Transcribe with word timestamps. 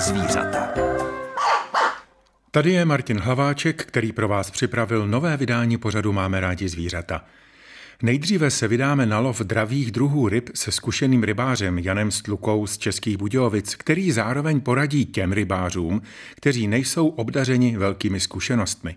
zvířata. 0.00 0.68
Tady 2.50 2.72
je 2.72 2.84
Martin 2.84 3.18
Hlaváček, 3.18 3.84
který 3.84 4.12
pro 4.12 4.28
vás 4.28 4.50
připravil 4.50 5.06
nové 5.06 5.36
vydání 5.36 5.78
pořadu 5.78 6.12
Máme 6.12 6.40
rádi 6.40 6.68
zvířata. 6.68 7.24
Nejdříve 8.02 8.50
se 8.50 8.68
vydáme 8.68 9.06
na 9.06 9.18
lov 9.18 9.40
dravých 9.40 9.90
druhů 9.90 10.28
ryb 10.28 10.50
se 10.54 10.72
zkušeným 10.72 11.22
rybářem 11.22 11.78
Janem 11.78 12.10
Stlukou 12.10 12.66
z 12.66 12.78
Českých 12.78 13.16
Budějovic, 13.16 13.74
který 13.74 14.12
zároveň 14.12 14.60
poradí 14.60 15.06
těm 15.06 15.32
rybářům, 15.32 16.02
kteří 16.36 16.68
nejsou 16.68 17.08
obdařeni 17.08 17.76
velkými 17.76 18.20
zkušenostmi. 18.20 18.96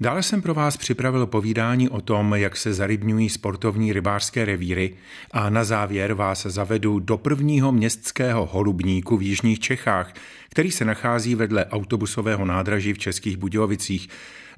Dále 0.00 0.22
jsem 0.22 0.42
pro 0.42 0.54
vás 0.54 0.76
připravil 0.76 1.26
povídání 1.26 1.88
o 1.88 2.00
tom, 2.00 2.34
jak 2.34 2.56
se 2.56 2.74
zarybňují 2.74 3.28
sportovní 3.28 3.92
rybářské 3.92 4.44
revíry 4.44 4.94
a 5.30 5.50
na 5.50 5.64
závěr 5.64 6.14
vás 6.14 6.46
zavedu 6.46 6.98
do 6.98 7.18
prvního 7.18 7.72
městského 7.72 8.46
holubníku 8.46 9.16
v 9.16 9.22
Jižních 9.22 9.60
Čechách, 9.60 10.14
který 10.50 10.70
se 10.70 10.84
nachází 10.84 11.34
vedle 11.34 11.66
autobusového 11.66 12.44
nádraží 12.44 12.92
v 12.92 12.98
Českých 12.98 13.36
Budějovicích, 13.36 14.08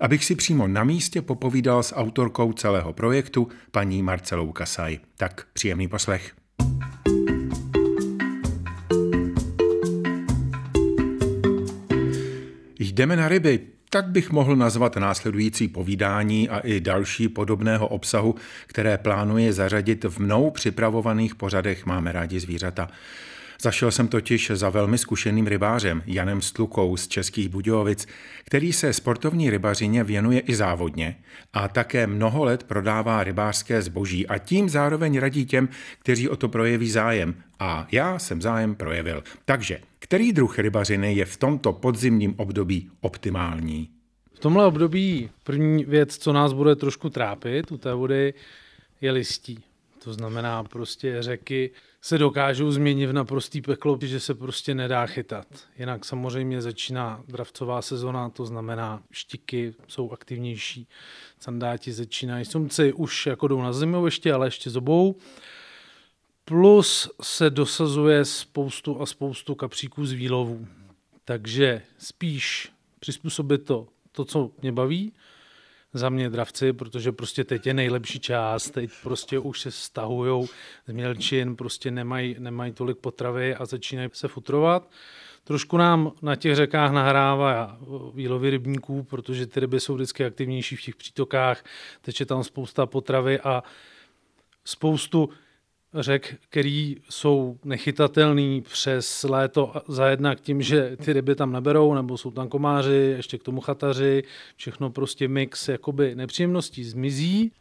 abych 0.00 0.24
si 0.24 0.34
přímo 0.34 0.66
na 0.66 0.84
místě 0.84 1.22
popovídal 1.22 1.82
s 1.82 1.95
autorkou 1.95 2.52
celého 2.52 2.92
projektu, 2.92 3.48
paní 3.70 4.02
Marcelou 4.02 4.52
Kasaj. 4.52 4.98
Tak 5.16 5.46
příjemný 5.52 5.88
poslech. 5.88 6.32
Jdeme 12.78 13.16
na 13.16 13.28
ryby, 13.28 13.60
tak 13.90 14.06
bych 14.06 14.30
mohl 14.30 14.56
nazvat 14.56 14.96
následující 14.96 15.68
povídání 15.68 16.48
a 16.48 16.59
i 16.59 16.80
další 16.80 17.29
podobného 17.29 17.88
obsahu, 17.88 18.34
které 18.66 18.98
plánuje 18.98 19.52
zařadit 19.52 20.04
v 20.04 20.18
mnou 20.18 20.51
připravovaných 20.51 21.34
pořadech 21.34 21.87
Máme 21.87 22.12
rádi 22.12 22.40
zvířata. 22.40 22.88
Zašel 23.62 23.90
jsem 23.90 24.09
totiž 24.09 24.51
za 24.54 24.70
velmi 24.70 24.98
zkušeným 24.98 25.46
rybářem 25.46 26.02
Janem 26.07 26.42
Stlukou 26.42 26.96
z 26.96 27.09
Českých 27.09 27.48
Budějovic, 27.48 28.07
který 28.45 28.73
se 28.73 28.92
sportovní 28.92 29.51
rybařině 29.51 30.04
věnuje 30.04 30.40
i 30.40 30.54
závodně 30.54 31.16
a 31.52 31.68
také 31.68 32.07
mnoho 32.07 32.45
let 32.45 32.62
prodává 32.62 33.24
rybářské 33.24 33.82
zboží 33.82 34.26
a 34.26 34.38
tím 34.38 34.68
zároveň 34.68 35.18
radí 35.18 35.46
těm, 35.46 35.68
kteří 35.98 36.29
o 36.29 36.37
to 36.37 36.48
projeví 36.48 36.90
zájem. 36.90 37.34
A 37.59 37.87
já 37.92 38.18
jsem 38.18 38.42
zájem 38.42 38.74
projevil. 38.74 39.24
Takže, 39.45 39.79
který 40.07 40.32
druh 40.32 40.59
rybařiny 40.59 41.15
je 41.15 41.24
v 41.24 41.37
tomto 41.37 41.73
podzimním 41.73 42.35
období 42.38 42.90
optimální? 43.01 43.90
V 44.35 44.38
tomhle 44.38 44.66
období 44.66 45.30
první 45.45 45.85
věc, 45.85 46.18
co 46.18 46.32
nás 46.32 46.52
bude 46.52 46.76
trošku 46.76 47.10
trápit 47.10 47.73
u 47.73 47.79
té 47.79 47.95
vody, 47.95 48.35
je 49.01 49.10
listí. 49.10 49.59
To 50.04 50.13
znamená 50.13 50.65
prostě 50.65 51.16
řeky 51.21 51.71
se 52.01 52.18
dokážou 52.18 52.71
změnit 52.71 53.07
v 53.07 53.13
naprostý 53.13 53.60
peklo, 53.60 53.98
že 54.02 54.21
se 54.21 54.35
prostě 54.35 54.74
nedá 54.74 55.07
chytat. 55.07 55.46
Jinak 55.79 56.04
samozřejmě 56.04 56.63
začíná 56.63 57.23
dravcová 57.29 57.82
sezona, 57.82 58.30
to 58.30 58.46
znamená 58.46 59.02
štiky 59.10 59.74
jsou 59.88 60.10
aktivnější, 60.10 60.88
sandáti 61.41 61.93
začínají, 61.93 62.45
sumci 62.45 62.93
už 62.93 63.26
jako 63.26 63.48
jdou 63.48 63.63
na 63.63 63.73
zimoviště, 63.73 64.32
ale 64.32 64.47
ještě 64.47 64.70
zobou. 64.70 65.16
Plus 66.48 67.10
se 67.22 67.50
dosazuje 67.50 68.25
spoustu 68.25 69.00
a 69.00 69.06
spoustu 69.06 69.54
kapříků 69.54 70.06
z 70.06 70.12
výlovů. 70.12 70.66
Takže 71.25 71.82
spíš 71.98 72.72
přizpůsobit 73.00 73.64
to, 73.64 73.88
to, 74.12 74.25
co 74.25 74.50
mě 74.62 74.72
baví, 74.72 75.12
za 75.92 76.08
mě 76.08 76.30
dravci, 76.30 76.72
protože 76.72 77.12
prostě 77.12 77.44
teď 77.44 77.66
je 77.66 77.74
nejlepší 77.74 78.20
čas, 78.20 78.70
teď 78.70 78.91
prostě 79.02 79.38
už 79.38 79.60
se 79.60 79.70
stahujou 79.70 80.46
z 80.86 80.92
mělčin, 80.92 81.56
prostě 81.56 81.90
nemají, 81.90 82.36
nemají 82.38 82.72
tolik 82.72 82.98
potravy 82.98 83.54
a 83.54 83.66
začínají 83.66 84.08
se 84.12 84.28
futrovat. 84.28 84.90
Trošku 85.44 85.76
nám 85.76 86.12
na 86.22 86.36
těch 86.36 86.56
řekách 86.56 86.92
nahrává 86.92 87.78
výlovy 88.14 88.50
rybníků, 88.50 89.02
protože 89.02 89.46
ty 89.46 89.60
ryby 89.60 89.80
jsou 89.80 89.94
vždycky 89.94 90.24
aktivnější 90.24 90.76
v 90.76 90.82
těch 90.82 90.96
přítokách, 90.96 91.64
teče 92.00 92.26
tam 92.26 92.44
spousta 92.44 92.86
potravy 92.86 93.40
a 93.40 93.62
spoustu 94.64 95.30
řek, 96.02 96.36
který 96.50 96.96
jsou 97.08 97.58
nechytatelný 97.64 98.62
přes 98.62 99.22
léto 99.22 99.72
za 99.88 100.08
jednak 100.08 100.40
tím, 100.40 100.62
že 100.62 100.96
ty 101.04 101.12
ryby 101.12 101.34
tam 101.34 101.52
neberou, 101.52 101.94
nebo 101.94 102.18
jsou 102.18 102.30
tam 102.30 102.48
komáři, 102.48 103.14
ještě 103.16 103.38
k 103.38 103.42
tomu 103.42 103.60
chataři, 103.60 104.22
všechno 104.56 104.90
prostě 104.90 105.28
mix 105.28 105.68
jakoby 105.68 106.14
nepříjemností 106.14 106.84
zmizí. 106.84 107.52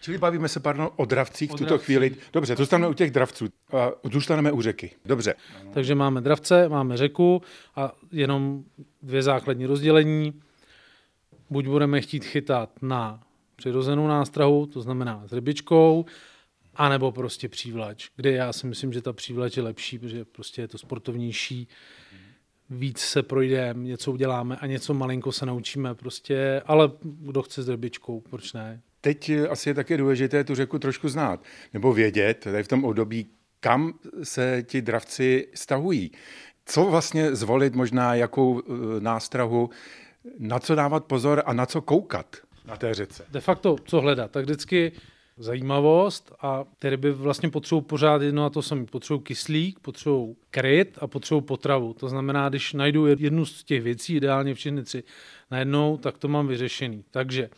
Čili 0.00 0.18
bavíme 0.18 0.48
se, 0.48 0.60
pardon, 0.60 0.90
o 0.96 1.04
dravcích 1.04 1.50
v 1.50 1.52
tuto 1.52 1.64
dravcí. 1.64 1.84
chvíli. 1.84 2.16
Dobře, 2.32 2.56
zůstaneme 2.56 2.88
u 2.88 2.92
těch 2.92 3.10
dravců. 3.10 3.48
Zůstaneme 4.12 4.52
u 4.52 4.62
řeky. 4.62 4.90
Dobře. 5.04 5.34
Takže 5.72 5.94
máme 5.94 6.20
dravce, 6.20 6.68
máme 6.68 6.96
řeku 6.96 7.42
a 7.76 7.92
jenom 8.12 8.64
dvě 9.02 9.22
základní 9.22 9.66
rozdělení. 9.66 10.40
Buď 11.50 11.66
budeme 11.66 12.00
chtít 12.00 12.24
chytat 12.24 12.70
na 12.82 13.20
přirozenou 13.56 14.06
nástrahu, 14.06 14.66
to 14.66 14.80
znamená 14.80 15.22
s 15.26 15.32
rybičkou, 15.32 16.04
a 16.74 16.88
nebo 16.88 17.12
prostě 17.12 17.48
přívlač, 17.48 18.08
kde 18.16 18.32
já 18.32 18.52
si 18.52 18.66
myslím, 18.66 18.92
že 18.92 19.02
ta 19.02 19.12
přívlač 19.12 19.56
je 19.56 19.62
lepší, 19.62 19.98
protože 19.98 20.24
prostě 20.24 20.62
je 20.62 20.68
to 20.68 20.78
sportovnější, 20.78 21.68
víc 22.70 22.98
se 22.98 23.22
projdeme, 23.22 23.84
něco 23.84 24.12
uděláme 24.12 24.56
a 24.56 24.66
něco 24.66 24.94
malinko 24.94 25.32
se 25.32 25.46
naučíme 25.46 25.94
prostě, 25.94 26.62
ale 26.66 26.90
kdo 27.02 27.42
chce 27.42 27.62
s 27.62 27.68
rybičkou, 27.68 28.20
proč 28.20 28.52
ne? 28.52 28.80
Teď 29.00 29.30
asi 29.50 29.70
je 29.70 29.74
také 29.74 29.96
důležité 29.96 30.44
tu 30.44 30.54
řeku 30.54 30.78
trošku 30.78 31.08
znát, 31.08 31.44
nebo 31.72 31.92
vědět, 31.92 32.38
tady 32.38 32.62
v 32.62 32.68
tom 32.68 32.84
období, 32.84 33.26
kam 33.60 33.92
se 34.22 34.62
ti 34.66 34.82
dravci 34.82 35.48
stahují. 35.54 36.10
Co 36.66 36.84
vlastně 36.84 37.34
zvolit, 37.34 37.74
možná 37.74 38.14
jakou 38.14 38.60
e, 38.60 38.62
nástrahu, 39.00 39.70
na 40.38 40.58
co 40.58 40.74
dávat 40.74 41.04
pozor 41.04 41.42
a 41.46 41.52
na 41.52 41.66
co 41.66 41.80
koukat 41.80 42.36
na 42.64 42.76
té 42.76 42.94
řece? 42.94 43.24
De 43.30 43.40
facto, 43.40 43.76
co 43.84 44.00
hledat? 44.00 44.30
Tak 44.30 44.44
vždycky 44.44 44.92
zajímavost 45.42 46.32
a 46.40 46.64
ty 46.78 46.90
ryby 46.90 47.12
vlastně 47.12 47.50
potřebují 47.50 47.82
pořád 47.82 48.22
jedno 48.22 48.44
a 48.44 48.50
to 48.50 48.62
samé. 48.62 48.86
Potřebují 48.86 49.22
kyslík, 49.22 49.78
potřebují 49.78 50.36
kryt 50.50 50.98
a 51.00 51.06
potřebují 51.06 51.42
potravu. 51.42 51.94
To 51.94 52.08
znamená, 52.08 52.48
když 52.48 52.72
najdu 52.72 53.06
jednu 53.06 53.46
z 53.46 53.64
těch 53.64 53.82
věcí, 53.82 54.14
ideálně 54.16 54.54
všechny 54.54 54.82
tři 54.82 55.02
najednou, 55.50 55.96
tak 55.96 56.18
to 56.18 56.28
mám 56.28 56.46
vyřešený. 56.46 57.04
Takže 57.10 57.50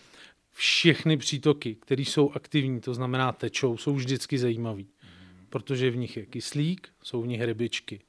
všechny 0.53 1.17
přítoky, 1.17 1.75
které 1.75 2.03
jsou 2.03 2.31
aktivní, 2.31 2.81
to 2.81 2.95
znamená 2.95 3.33
tečou, 3.33 3.77
jsou 3.77 3.95
vždycky 3.95 4.39
zajímavý, 4.39 4.87
protože 5.51 5.91
v 5.91 5.97
nich 5.97 6.17
je 6.17 6.27
kyslík, 6.27 6.89
jsou 7.03 7.23
v 7.23 7.27
nich 7.27 7.43
rybičky. 7.43 8.01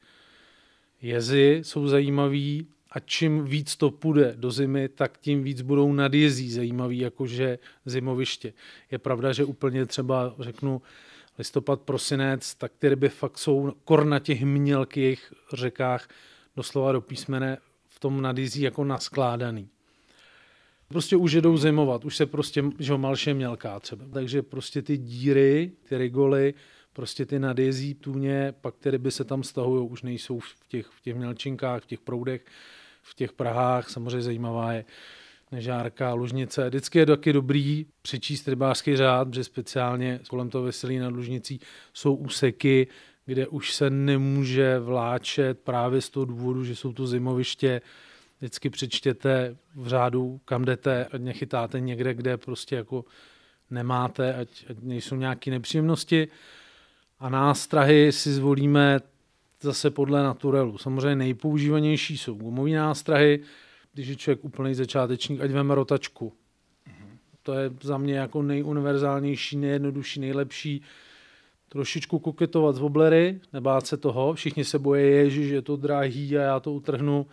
Jezy 1.01 1.59
jsou 1.63 1.87
zajímavý 1.87 2.67
a 2.95 2.99
čím 2.99 3.45
víc 3.45 3.75
to 3.75 3.91
půjde 3.91 4.33
do 4.37 4.51
zimy, 4.51 4.89
tak 4.89 5.17
tím 5.17 5.43
víc 5.43 5.61
budou 5.61 5.93
nadjezí 5.93 6.51
zajímavý, 6.51 6.99
jakože 6.99 7.59
zimoviště. 7.85 8.53
Je 8.91 8.97
pravda, 8.97 9.33
že 9.33 9.43
úplně 9.43 9.85
třeba 9.85 10.35
řeknu 10.39 10.81
listopad, 11.37 11.81
prosinec, 11.81 12.55
tak 12.55 12.71
ty 12.79 12.89
ryby 12.89 13.09
fakt 13.09 13.37
jsou 13.37 13.73
kor 13.83 14.05
na 14.05 14.19
těch 14.19 14.43
mělkých 14.43 15.33
řekách 15.53 16.07
doslova 16.55 16.91
do 16.91 17.01
písmene 17.01 17.57
v 17.87 17.99
tom 17.99 18.21
nadjezí 18.21 18.61
jako 18.61 18.83
naskládaný. 18.83 19.69
Prostě 20.87 21.15
už 21.15 21.31
jedou 21.31 21.57
zimovat, 21.57 22.05
už 22.05 22.15
se 22.15 22.25
prostě, 22.25 22.63
že 22.79 22.91
ho 22.91 22.97
malše 22.97 23.33
mělká 23.33 23.79
třeba. 23.79 24.05
Takže 24.13 24.41
prostě 24.41 24.81
ty 24.81 24.97
díry, 24.97 25.71
ty 25.89 25.97
rigoly, 25.97 26.53
prostě 26.93 27.25
ty 27.25 27.39
nadjezí 27.39 27.93
tůně, 27.93 28.53
pak 28.61 28.77
ty 28.77 28.91
ryby 28.91 29.11
se 29.11 29.23
tam 29.23 29.43
stahují, 29.43 29.89
už 29.89 30.01
nejsou 30.01 30.39
v 30.39 30.55
těch, 30.67 30.87
v 30.87 31.01
těch 31.01 31.15
mělčinkách, 31.15 31.83
v 31.83 31.85
těch 31.85 31.99
proudech, 31.99 32.45
v 33.05 33.15
těch 33.15 33.33
Prahách. 33.33 33.89
Samozřejmě 33.89 34.21
zajímavá 34.21 34.73
je 34.73 34.85
Nežárka, 35.51 36.13
Lužnice. 36.13 36.69
Vždycky 36.69 36.99
je 36.99 37.05
taky 37.05 37.33
dobrý 37.33 37.85
přečíst 38.01 38.47
rybářský 38.47 38.95
řád, 38.95 39.33
že 39.33 39.43
speciálně 39.43 40.19
kolem 40.29 40.49
toho 40.49 40.63
veselí 40.63 40.99
nad 40.99 41.13
Lužnicí 41.13 41.59
jsou 41.93 42.15
úseky, 42.15 42.87
kde 43.25 43.47
už 43.47 43.73
se 43.73 43.89
nemůže 43.89 44.79
vláčet 44.79 45.59
právě 45.59 46.01
z 46.01 46.09
toho 46.09 46.25
důvodu, 46.25 46.63
že 46.63 46.75
jsou 46.75 46.93
to 46.93 47.07
zimoviště. 47.07 47.81
Vždycky 48.39 48.69
přečtěte 48.69 49.57
v 49.75 49.87
řádu, 49.87 50.39
kam 50.45 50.65
jdete, 50.65 51.05
ať 51.05 51.21
nechytáte 51.21 51.79
někde, 51.79 52.13
kde 52.13 52.37
prostě 52.37 52.75
jako 52.75 53.05
nemáte, 53.69 54.35
ať, 54.35 54.65
ať 54.69 54.77
nejsou 54.81 55.15
nějaké 55.15 55.51
nepříjemnosti. 55.51 56.27
A 57.19 57.29
nástrahy 57.29 58.11
si 58.11 58.33
zvolíme 58.33 58.99
zase 59.65 59.91
podle 59.91 60.23
naturelu. 60.23 60.77
Samozřejmě 60.77 61.15
nejpoužívanější 61.15 62.17
jsou 62.17 62.33
gumové 62.33 62.69
nástrahy, 62.69 63.39
když 63.93 64.07
je 64.07 64.15
člověk 64.15 64.45
úplný 64.45 64.73
začátečník, 64.73 65.41
ať 65.41 65.51
veme 65.51 65.75
rotačku. 65.75 66.33
To 67.43 67.53
je 67.53 67.71
za 67.81 67.97
mě 67.97 68.13
jako 68.13 68.41
nejuniverzálnější, 68.41 69.57
nejjednodušší, 69.57 70.19
nejlepší. 70.19 70.81
Trošičku 71.69 72.19
koketovat 72.19 72.75
z 72.75 72.79
woblery, 72.79 73.39
nebát 73.53 73.87
se 73.87 73.97
toho. 73.97 74.33
Všichni 74.33 74.63
se 74.63 74.79
bojí, 74.79 75.03
ježi, 75.03 75.47
že 75.47 75.55
je 75.55 75.61
to 75.61 75.75
drahý 75.75 76.37
a 76.37 76.41
já 76.41 76.59
to 76.59 76.73
utrhnu. 76.73 77.25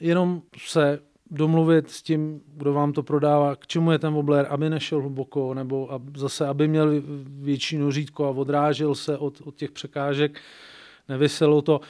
Jenom 0.00 0.42
se 0.58 1.00
domluvit 1.30 1.90
s 1.90 2.02
tím, 2.02 2.40
kdo 2.46 2.72
vám 2.72 2.92
to 2.92 3.02
prodává, 3.02 3.56
k 3.56 3.66
čemu 3.66 3.92
je 3.92 3.98
ten 3.98 4.12
wobler, 4.12 4.46
aby 4.50 4.70
nešel 4.70 5.00
hluboko, 5.00 5.54
nebo 5.54 6.00
zase, 6.16 6.46
aby 6.46 6.68
měl 6.68 7.02
větší 7.26 7.78
nořítko 7.78 8.26
a 8.26 8.30
odrážel 8.30 8.94
se 8.94 9.18
od, 9.18 9.40
od 9.44 9.54
těch 9.54 9.70
překážek 9.70 10.40
nevyselo 11.10 11.62
to. 11.62 11.80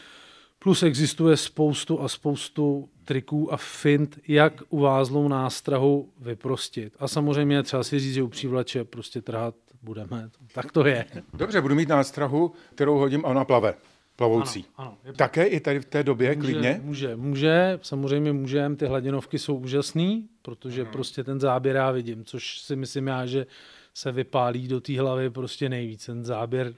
Plus 0.59 0.83
existuje 0.83 1.37
spoustu 1.37 2.01
a 2.01 2.09
spoustu 2.09 2.89
triků 3.05 3.53
a 3.53 3.57
fint, 3.57 4.19
jak 4.29 4.63
uvázlou 4.69 5.29
nástrahu 5.29 6.09
vyprostit. 6.21 6.93
A 6.99 7.09
samozřejmě 7.09 7.63
třeba 7.63 7.83
si 7.83 7.99
říct, 7.99 8.15
že 8.15 8.23
u 8.23 8.29
přívlače 8.29 8.85
prostě 8.85 9.23
trhat 9.23 9.55
budeme. 9.83 10.31
Tak 10.55 10.73
to 10.73 10.87
je. 10.87 11.05
Dobře, 11.35 11.61
budu 11.61 11.75
mít 11.75 11.89
nástrahu, 11.89 12.53
kterou 12.75 12.99
hodím 12.99 13.25
a 13.25 13.29
ona 13.29 13.45
plave. 13.45 13.75
Plavoucí. 14.17 14.65
Ano, 14.77 14.97
ano. 15.05 15.13
Také 15.17 15.47
i 15.47 15.61
tady 15.61 15.81
v 15.81 15.85
té 15.85 16.03
době, 16.03 16.37
může, 16.37 16.41
klidně? 16.41 16.81
Může, 16.83 17.17
může, 17.17 17.79
samozřejmě 17.83 18.33
můžeme, 18.33 18.77
ty 18.77 18.87
hladinovky 18.87 19.39
jsou 19.39 19.55
úžasný, 19.55 20.29
protože 20.43 20.83
hmm. 20.83 20.93
prostě 20.93 21.25
ten 21.25 21.41
záběr 21.41 21.77
já 21.77 21.91
vidím, 21.91 22.25
což 22.25 22.59
si 22.59 22.77
myslím 22.77 23.07
já, 23.07 23.27
že 23.27 23.47
se 23.95 24.13
vypálí 24.13 24.69
do 24.69 24.81
té 24.81 25.01
hlavy 25.01 25.31
prostě 25.31 25.69
nejvíc, 25.69 26.07
ten 26.07 26.25
záběr, 26.25 26.75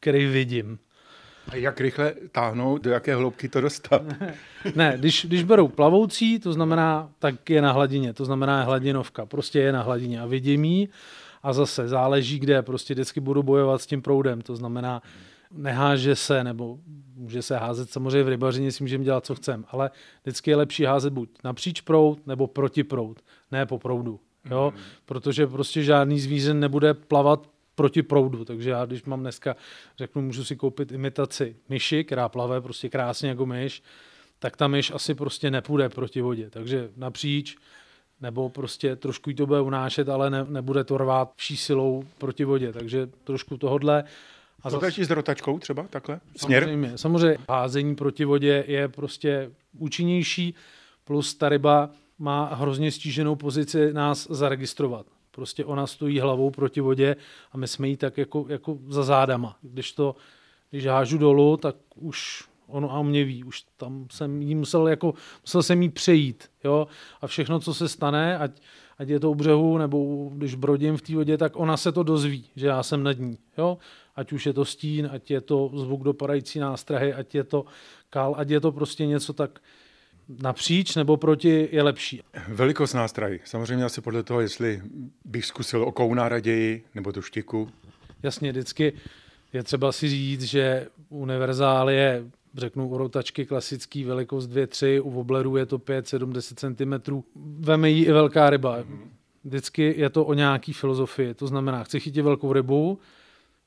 který 0.00 0.26
vidím. 0.26 0.78
A 1.48 1.56
jak 1.56 1.80
rychle 1.80 2.14
táhnout, 2.32 2.82
do 2.82 2.90
jaké 2.90 3.16
hloubky 3.16 3.48
to 3.48 3.60
dostat? 3.60 4.02
ne, 4.74 4.94
když, 4.98 5.26
když 5.28 5.44
berou 5.44 5.68
plavoucí, 5.68 6.38
to 6.38 6.52
znamená, 6.52 7.10
tak 7.18 7.50
je 7.50 7.62
na 7.62 7.72
hladině, 7.72 8.12
to 8.12 8.24
znamená 8.24 8.62
hladinovka, 8.62 9.26
prostě 9.26 9.60
je 9.60 9.72
na 9.72 9.82
hladině 9.82 10.20
a 10.20 10.26
vidím 10.26 10.64
jí 10.64 10.88
a 11.42 11.52
zase 11.52 11.88
záleží 11.88 12.38
kde, 12.38 12.62
prostě 12.62 12.94
vždycky 12.94 13.20
budu 13.20 13.42
bojovat 13.42 13.82
s 13.82 13.86
tím 13.86 14.02
proudem, 14.02 14.40
to 14.40 14.56
znamená, 14.56 15.02
neháže 15.50 16.16
se, 16.16 16.44
nebo 16.44 16.78
může 17.16 17.42
se 17.42 17.56
házet 17.56 17.90
samozřejmě 17.90 18.22
v 18.22 18.28
rybařině, 18.28 18.72
si 18.72 18.82
můžeme 18.82 19.04
dělat, 19.04 19.26
co 19.26 19.34
chceme, 19.34 19.64
ale 19.68 19.90
vždycky 20.22 20.50
je 20.50 20.56
lepší 20.56 20.84
házet 20.84 21.12
buď 21.12 21.28
napříč 21.44 21.80
proud, 21.80 22.26
nebo 22.26 22.46
proti 22.46 22.84
proud, 22.84 23.20
ne 23.52 23.66
po 23.66 23.78
proudu. 23.78 24.20
Jo? 24.50 24.72
Mm. 24.76 24.82
Protože 25.06 25.46
prostě 25.46 25.82
žádný 25.82 26.20
zvíře 26.20 26.54
nebude 26.54 26.94
plavat 26.94 27.51
proti 27.74 28.02
proudu, 28.02 28.44
takže 28.44 28.70
já 28.70 28.84
když 28.84 29.04
mám 29.04 29.20
dneska, 29.20 29.56
řeknu, 29.98 30.22
můžu 30.22 30.44
si 30.44 30.56
koupit 30.56 30.92
imitaci 30.92 31.56
myši, 31.68 32.04
která 32.04 32.28
plave 32.28 32.60
prostě 32.60 32.88
krásně 32.88 33.28
jako 33.28 33.46
myš, 33.46 33.82
tak 34.38 34.56
ta 34.56 34.68
myš 34.68 34.90
asi 34.90 35.14
prostě 35.14 35.50
nepůjde 35.50 35.88
proti 35.88 36.20
vodě, 36.20 36.50
takže 36.50 36.90
napříč, 36.96 37.56
nebo 38.20 38.48
prostě 38.48 38.96
trošku 38.96 39.30
jí 39.30 39.36
to 39.36 39.46
bude 39.46 39.60
unášet, 39.60 40.08
ale 40.08 40.30
ne, 40.30 40.44
nebude 40.48 40.84
to 40.84 40.98
rvát 40.98 41.32
vší 41.36 41.56
silou 41.56 42.04
proti 42.18 42.44
vodě, 42.44 42.72
takže 42.72 43.06
trošku 43.24 43.56
tohodle. 43.56 44.04
A 44.62 44.70
to 44.70 44.80
zas... 44.80 44.98
s 44.98 45.10
rotačkou 45.10 45.58
třeba 45.58 45.86
takhle? 45.90 46.20
Směr? 46.36 46.62
Samozřejmě, 46.62 46.98
samozřejmě 46.98 47.38
házení 47.48 47.94
proti 47.94 48.24
vodě 48.24 48.64
je 48.66 48.88
prostě 48.88 49.50
účinnější, 49.78 50.54
plus 51.04 51.34
ta 51.34 51.48
ryba 51.48 51.90
má 52.18 52.54
hrozně 52.54 52.92
stíženou 52.92 53.36
pozici 53.36 53.92
nás 53.92 54.26
zaregistrovat. 54.30 55.06
Prostě 55.34 55.64
ona 55.64 55.86
stojí 55.86 56.20
hlavou 56.20 56.50
proti 56.50 56.80
vodě 56.80 57.16
a 57.52 57.56
my 57.56 57.68
jsme 57.68 57.88
jí 57.88 57.96
tak 57.96 58.18
jako, 58.18 58.46
jako 58.48 58.78
za 58.88 59.02
zádama. 59.02 59.56
Když 59.62 59.92
to, 59.92 60.16
když 60.70 60.86
hážu 60.86 61.18
dolů, 61.18 61.56
tak 61.56 61.76
už 61.94 62.44
ono 62.66 62.92
a 62.92 63.02
mě 63.02 63.24
ví, 63.24 63.44
už 63.44 63.64
tam 63.76 64.06
jsem 64.10 64.42
jí 64.42 64.54
musel, 64.54 64.88
jako, 64.88 65.14
musel 65.42 65.62
jsem 65.62 65.82
jí 65.82 65.88
přejít, 65.88 66.50
jo, 66.64 66.86
a 67.20 67.26
všechno, 67.26 67.60
co 67.60 67.74
se 67.74 67.88
stane, 67.88 68.38
ať, 68.38 68.60
ať 68.98 69.08
je 69.08 69.20
to 69.20 69.30
u 69.30 69.34
břehu, 69.34 69.78
nebo 69.78 70.28
když 70.34 70.54
brodím 70.54 70.96
v 70.96 71.02
té 71.02 71.14
vodě, 71.14 71.38
tak 71.38 71.56
ona 71.56 71.76
se 71.76 71.92
to 71.92 72.02
dozví, 72.02 72.44
že 72.56 72.66
já 72.66 72.82
jsem 72.82 73.02
nad 73.02 73.18
ní, 73.18 73.38
jo, 73.58 73.78
ať 74.16 74.32
už 74.32 74.46
je 74.46 74.52
to 74.52 74.64
stín, 74.64 75.10
ať 75.12 75.30
je 75.30 75.40
to 75.40 75.70
zvuk 75.74 76.02
dopadající 76.02 76.58
nástrahy, 76.58 77.14
ať 77.14 77.34
je 77.34 77.44
to 77.44 77.64
kal, 78.10 78.34
ať 78.38 78.50
je 78.50 78.60
to 78.60 78.72
prostě 78.72 79.06
něco 79.06 79.32
tak, 79.32 79.60
napříč 80.42 80.96
nebo 80.96 81.16
proti 81.16 81.68
je 81.72 81.82
lepší. 81.82 82.22
Velikost 82.48 82.94
nástrahy. 82.94 83.40
Samozřejmě 83.44 83.84
asi 83.84 84.00
podle 84.00 84.22
toho, 84.22 84.40
jestli 84.40 84.82
bych 85.24 85.46
zkusil 85.46 85.82
okouna 85.82 86.28
raději 86.28 86.84
nebo 86.94 87.12
tu 87.12 87.22
štiku. 87.22 87.68
Jasně, 88.22 88.52
vždycky 88.52 88.92
je 89.52 89.62
třeba 89.62 89.92
si 89.92 90.08
říct, 90.08 90.42
že 90.42 90.86
univerzál 91.08 91.90
je, 91.90 92.24
řeknu, 92.54 92.88
u 92.88 92.98
rotačky 92.98 93.46
klasický 93.46 94.04
velikost 94.04 94.50
2-3, 94.50 95.00
u 95.04 95.10
woblerů 95.10 95.56
je 95.56 95.66
to 95.66 95.78
5-7-10 95.78 97.00
cm. 97.00 97.22
Veme 97.58 97.90
jí 97.90 98.06
i 98.06 98.12
velká 98.12 98.50
ryba. 98.50 98.84
Vždycky 99.44 99.94
je 99.96 100.10
to 100.10 100.24
o 100.24 100.34
nějaký 100.34 100.72
filozofii. 100.72 101.34
To 101.34 101.46
znamená, 101.46 101.84
chci 101.84 102.00
chytit 102.00 102.24
velkou 102.24 102.52
rybu, 102.52 102.98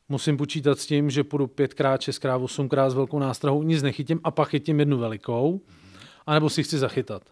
musím 0.09 0.37
počítat 0.37 0.79
s 0.79 0.85
tím, 0.85 1.09
že 1.09 1.23
půjdu 1.23 1.45
5x, 1.45 1.97
6x, 1.97 2.43
8x 2.43 2.89
s 2.89 2.93
velkou 2.93 3.19
nástrahou, 3.19 3.63
nic 3.63 3.83
nechytím 3.83 4.19
a 4.23 4.31
pak 4.31 4.49
chytím 4.49 4.79
jednu 4.79 4.97
velikou 4.97 5.61
anebo 6.25 6.49
si 6.49 6.63
chci 6.63 6.77
zachytat. 6.77 7.23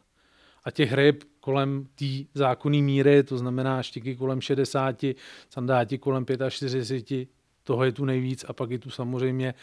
A 0.63 0.71
těch 0.71 0.93
ryb 0.93 1.23
kolem 1.39 1.87
té 1.95 2.05
zákonné 2.33 2.81
míry, 2.81 3.23
to 3.23 3.37
znamená 3.37 3.83
štiky 3.83 4.15
kolem 4.15 4.41
60, 4.41 5.05
sandáti 5.49 5.97
kolem 5.97 6.25
45, 6.49 7.29
toho 7.63 7.83
je 7.83 7.91
tu 7.91 8.05
nejvíc 8.05 8.45
a 8.47 8.53
pak 8.53 8.71
je 8.71 8.79
tu 8.79 8.89
samozřejmě 8.89 9.53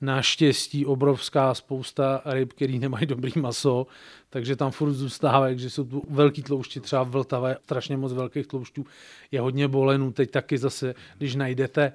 naštěstí 0.00 0.86
obrovská 0.86 1.54
spousta 1.54 2.22
ryb, 2.24 2.52
který 2.52 2.78
nemají 2.78 3.06
dobrý 3.06 3.32
maso, 3.36 3.86
takže 4.30 4.56
tam 4.56 4.70
furt 4.70 4.92
zůstávají, 4.92 5.58
že 5.58 5.70
jsou 5.70 5.84
tu 5.84 6.02
velký 6.10 6.42
tloušti, 6.42 6.80
třeba 6.80 7.02
vltavé, 7.02 7.56
strašně 7.64 7.96
moc 7.96 8.12
velkých 8.12 8.46
tloušťů, 8.46 8.84
je 9.30 9.40
hodně 9.40 9.68
bolenů, 9.68 10.12
teď 10.12 10.30
taky 10.30 10.58
zase, 10.58 10.94
když 11.18 11.34
najdete, 11.34 11.92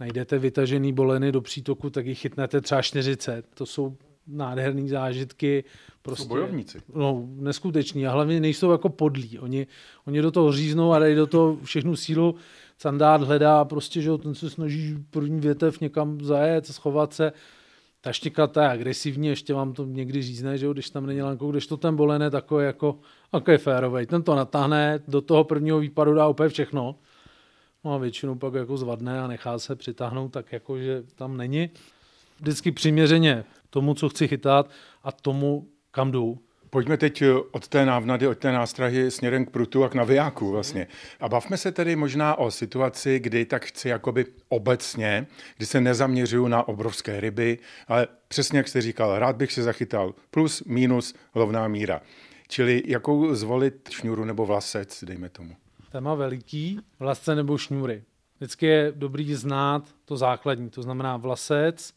najdete 0.00 0.38
vytažený 0.38 0.92
boleny 0.92 1.32
do 1.32 1.40
přítoku, 1.40 1.90
tak 1.90 2.06
jich 2.06 2.18
chytnete 2.18 2.60
třeba 2.60 2.82
40, 2.82 3.46
to 3.54 3.66
jsou 3.66 3.96
nádherné 4.28 4.88
zážitky. 4.88 5.64
Prostě, 6.02 6.22
jsou 6.22 6.28
bojovníci. 6.28 6.78
No, 6.94 7.28
neskuteční 7.28 8.06
a 8.06 8.10
hlavně 8.10 8.40
nejsou 8.40 8.70
jako 8.72 8.88
podlí. 8.88 9.38
Oni, 9.38 9.66
oni 10.04 10.22
do 10.22 10.30
toho 10.30 10.52
říznou 10.52 10.92
a 10.92 10.98
dají 10.98 11.16
do 11.16 11.26
toho 11.26 11.58
všechnu 11.64 11.96
sílu. 11.96 12.34
Sandát 12.78 13.22
hledá 13.22 13.64
prostě, 13.64 14.02
že 14.02 14.18
ten 14.18 14.34
se 14.34 14.50
snaží 14.50 14.96
první 15.10 15.40
větev 15.40 15.80
někam 15.80 16.20
zajet, 16.20 16.66
schovat 16.66 17.14
se. 17.14 17.32
Ta 18.00 18.12
štika 18.12 18.46
ta 18.46 18.62
je 18.62 18.68
agresivní, 18.68 19.28
ještě 19.28 19.54
vám 19.54 19.72
to 19.72 19.84
někdy 19.84 20.22
řízne, 20.22 20.58
že 20.58 20.66
jo, 20.66 20.72
když 20.72 20.90
tam 20.90 21.06
není 21.06 21.22
lankou, 21.22 21.50
když 21.50 21.66
to 21.66 21.76
ten 21.76 21.96
bolen 21.96 22.22
je 22.22 22.30
takový 22.30 22.64
jako, 22.64 22.98
jako 23.34 23.50
je 23.50 23.58
férovej. 23.58 24.06
Ten 24.06 24.22
to 24.22 24.34
natáhne, 24.34 25.00
do 25.08 25.20
toho 25.20 25.44
prvního 25.44 25.78
výpadu 25.78 26.14
dá 26.14 26.28
úplně 26.28 26.48
všechno. 26.48 26.94
No 27.84 27.94
a 27.94 27.98
většinou 27.98 28.34
pak 28.34 28.54
jako 28.54 28.76
zvadne 28.76 29.20
a 29.20 29.26
nechá 29.26 29.58
se 29.58 29.76
přitáhnout 29.76 30.32
tak 30.32 30.52
jako, 30.52 30.78
že 30.78 31.02
tam 31.14 31.36
není. 31.36 31.70
Vždycky 32.40 32.72
přiměřeně 32.72 33.44
tomu, 33.70 33.94
co 33.94 34.08
chci 34.08 34.28
chytat 34.28 34.70
a 35.02 35.12
tomu, 35.12 35.68
kam 35.90 36.10
jdu. 36.10 36.38
Pojďme 36.70 36.96
teď 36.96 37.22
eh, 37.22 37.32
od 37.50 37.68
té 37.68 37.86
návnady, 37.86 38.26
od 38.26 38.38
té 38.38 38.52
nástrahy 38.52 39.10
směrem 39.10 39.46
k 39.46 39.50
prutu 39.50 39.84
a 39.84 39.88
k 39.88 39.94
navijáku 39.94 40.50
vlastně. 40.50 40.86
A 41.20 41.28
bavme 41.28 41.56
se 41.56 41.72
tedy 41.72 41.96
možná 41.96 42.34
o 42.34 42.50
situaci, 42.50 43.18
kdy 43.18 43.44
tak 43.44 43.64
chci 43.64 43.88
jakoby 43.88 44.26
obecně, 44.48 45.26
kdy 45.56 45.66
se 45.66 45.80
nezaměřuju 45.80 46.48
na 46.48 46.68
obrovské 46.68 47.20
ryby, 47.20 47.58
ale 47.88 48.06
přesně 48.28 48.58
jak 48.58 48.68
jste 48.68 48.80
říkal, 48.80 49.18
rád 49.18 49.36
bych 49.36 49.52
se 49.52 49.62
zachytal 49.62 50.14
plus, 50.30 50.64
minus, 50.64 51.14
lovná 51.34 51.68
míra. 51.68 52.00
Čili 52.48 52.82
jakou 52.86 53.34
zvolit 53.34 53.88
šňůru 53.90 54.24
nebo 54.24 54.46
vlasec, 54.46 55.04
dejme 55.04 55.28
tomu. 55.28 55.56
Téma 55.92 56.14
veliký, 56.14 56.80
vlasce 56.98 57.34
nebo 57.34 57.58
šňůry. 57.58 58.02
Vždycky 58.38 58.66
je 58.66 58.92
dobrý 58.96 59.34
znát 59.34 59.82
to 60.04 60.16
základní, 60.16 60.70
to 60.70 60.82
znamená 60.82 61.16
vlasec, 61.16 61.92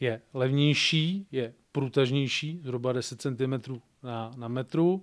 je 0.00 0.20
levnější, 0.34 1.26
je 1.32 1.52
průtažnější, 1.72 2.60
zhruba 2.64 2.92
10 2.92 3.20
cm 3.20 3.80
na, 4.02 4.30
na 4.36 4.48
metru, 4.48 5.02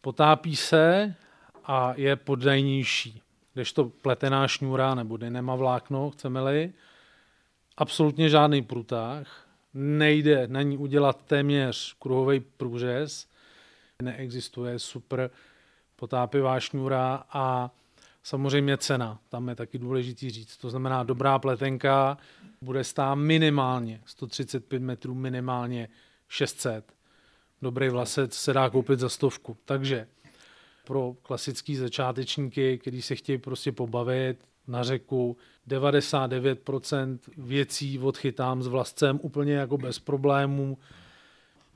potápí 0.00 0.56
se 0.56 1.14
a 1.64 1.94
je 1.96 2.16
poddajnější. 2.16 3.22
to 3.74 3.84
pletená 3.84 4.48
šňůra 4.48 4.94
nebo 4.94 5.16
dynema 5.16 5.54
vlákno, 5.54 6.10
chceme-li, 6.10 6.72
absolutně 7.76 8.28
žádný 8.28 8.62
průtah, 8.62 9.46
nejde 9.74 10.46
na 10.46 10.62
ní 10.62 10.76
udělat 10.76 11.24
téměř 11.26 11.96
kruhový 11.98 12.40
průřez, 12.40 13.28
neexistuje 14.02 14.78
super 14.78 15.30
potápivá 15.96 16.60
šňůra 16.60 17.24
a 17.30 17.70
samozřejmě 18.22 18.76
cena, 18.76 19.18
tam 19.28 19.48
je 19.48 19.54
taky 19.54 19.78
důležitý 19.78 20.30
říct. 20.30 20.56
To 20.56 20.70
znamená 20.70 21.02
dobrá 21.02 21.38
pletenka, 21.38 22.18
bude 22.64 22.84
stát 22.84 23.14
minimálně 23.14 24.00
135 24.06 24.82
metrů, 24.82 25.14
minimálně 25.14 25.88
600. 26.28 26.92
Dobrý 27.62 27.88
vlasec 27.88 28.34
se 28.34 28.52
dá 28.52 28.70
koupit 28.70 29.00
za 29.00 29.08
stovku. 29.08 29.56
Takže 29.64 30.06
pro 30.84 31.14
klasický 31.22 31.76
začátečníky, 31.76 32.78
kteří 32.78 33.02
se 33.02 33.16
chtějí 33.16 33.38
prostě 33.38 33.72
pobavit 33.72 34.38
na 34.66 34.82
řeku, 34.82 35.36
99% 35.68 37.18
věcí 37.36 37.98
odchytám 37.98 38.62
s 38.62 38.66
vlascem 38.66 39.20
úplně 39.22 39.54
jako 39.54 39.78
bez 39.78 39.98
problémů. 39.98 40.78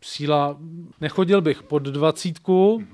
Síla, 0.03 0.59
nechodil 1.01 1.41
bych 1.41 1.63
pod 1.63 1.83
dvacítku, 1.83 2.85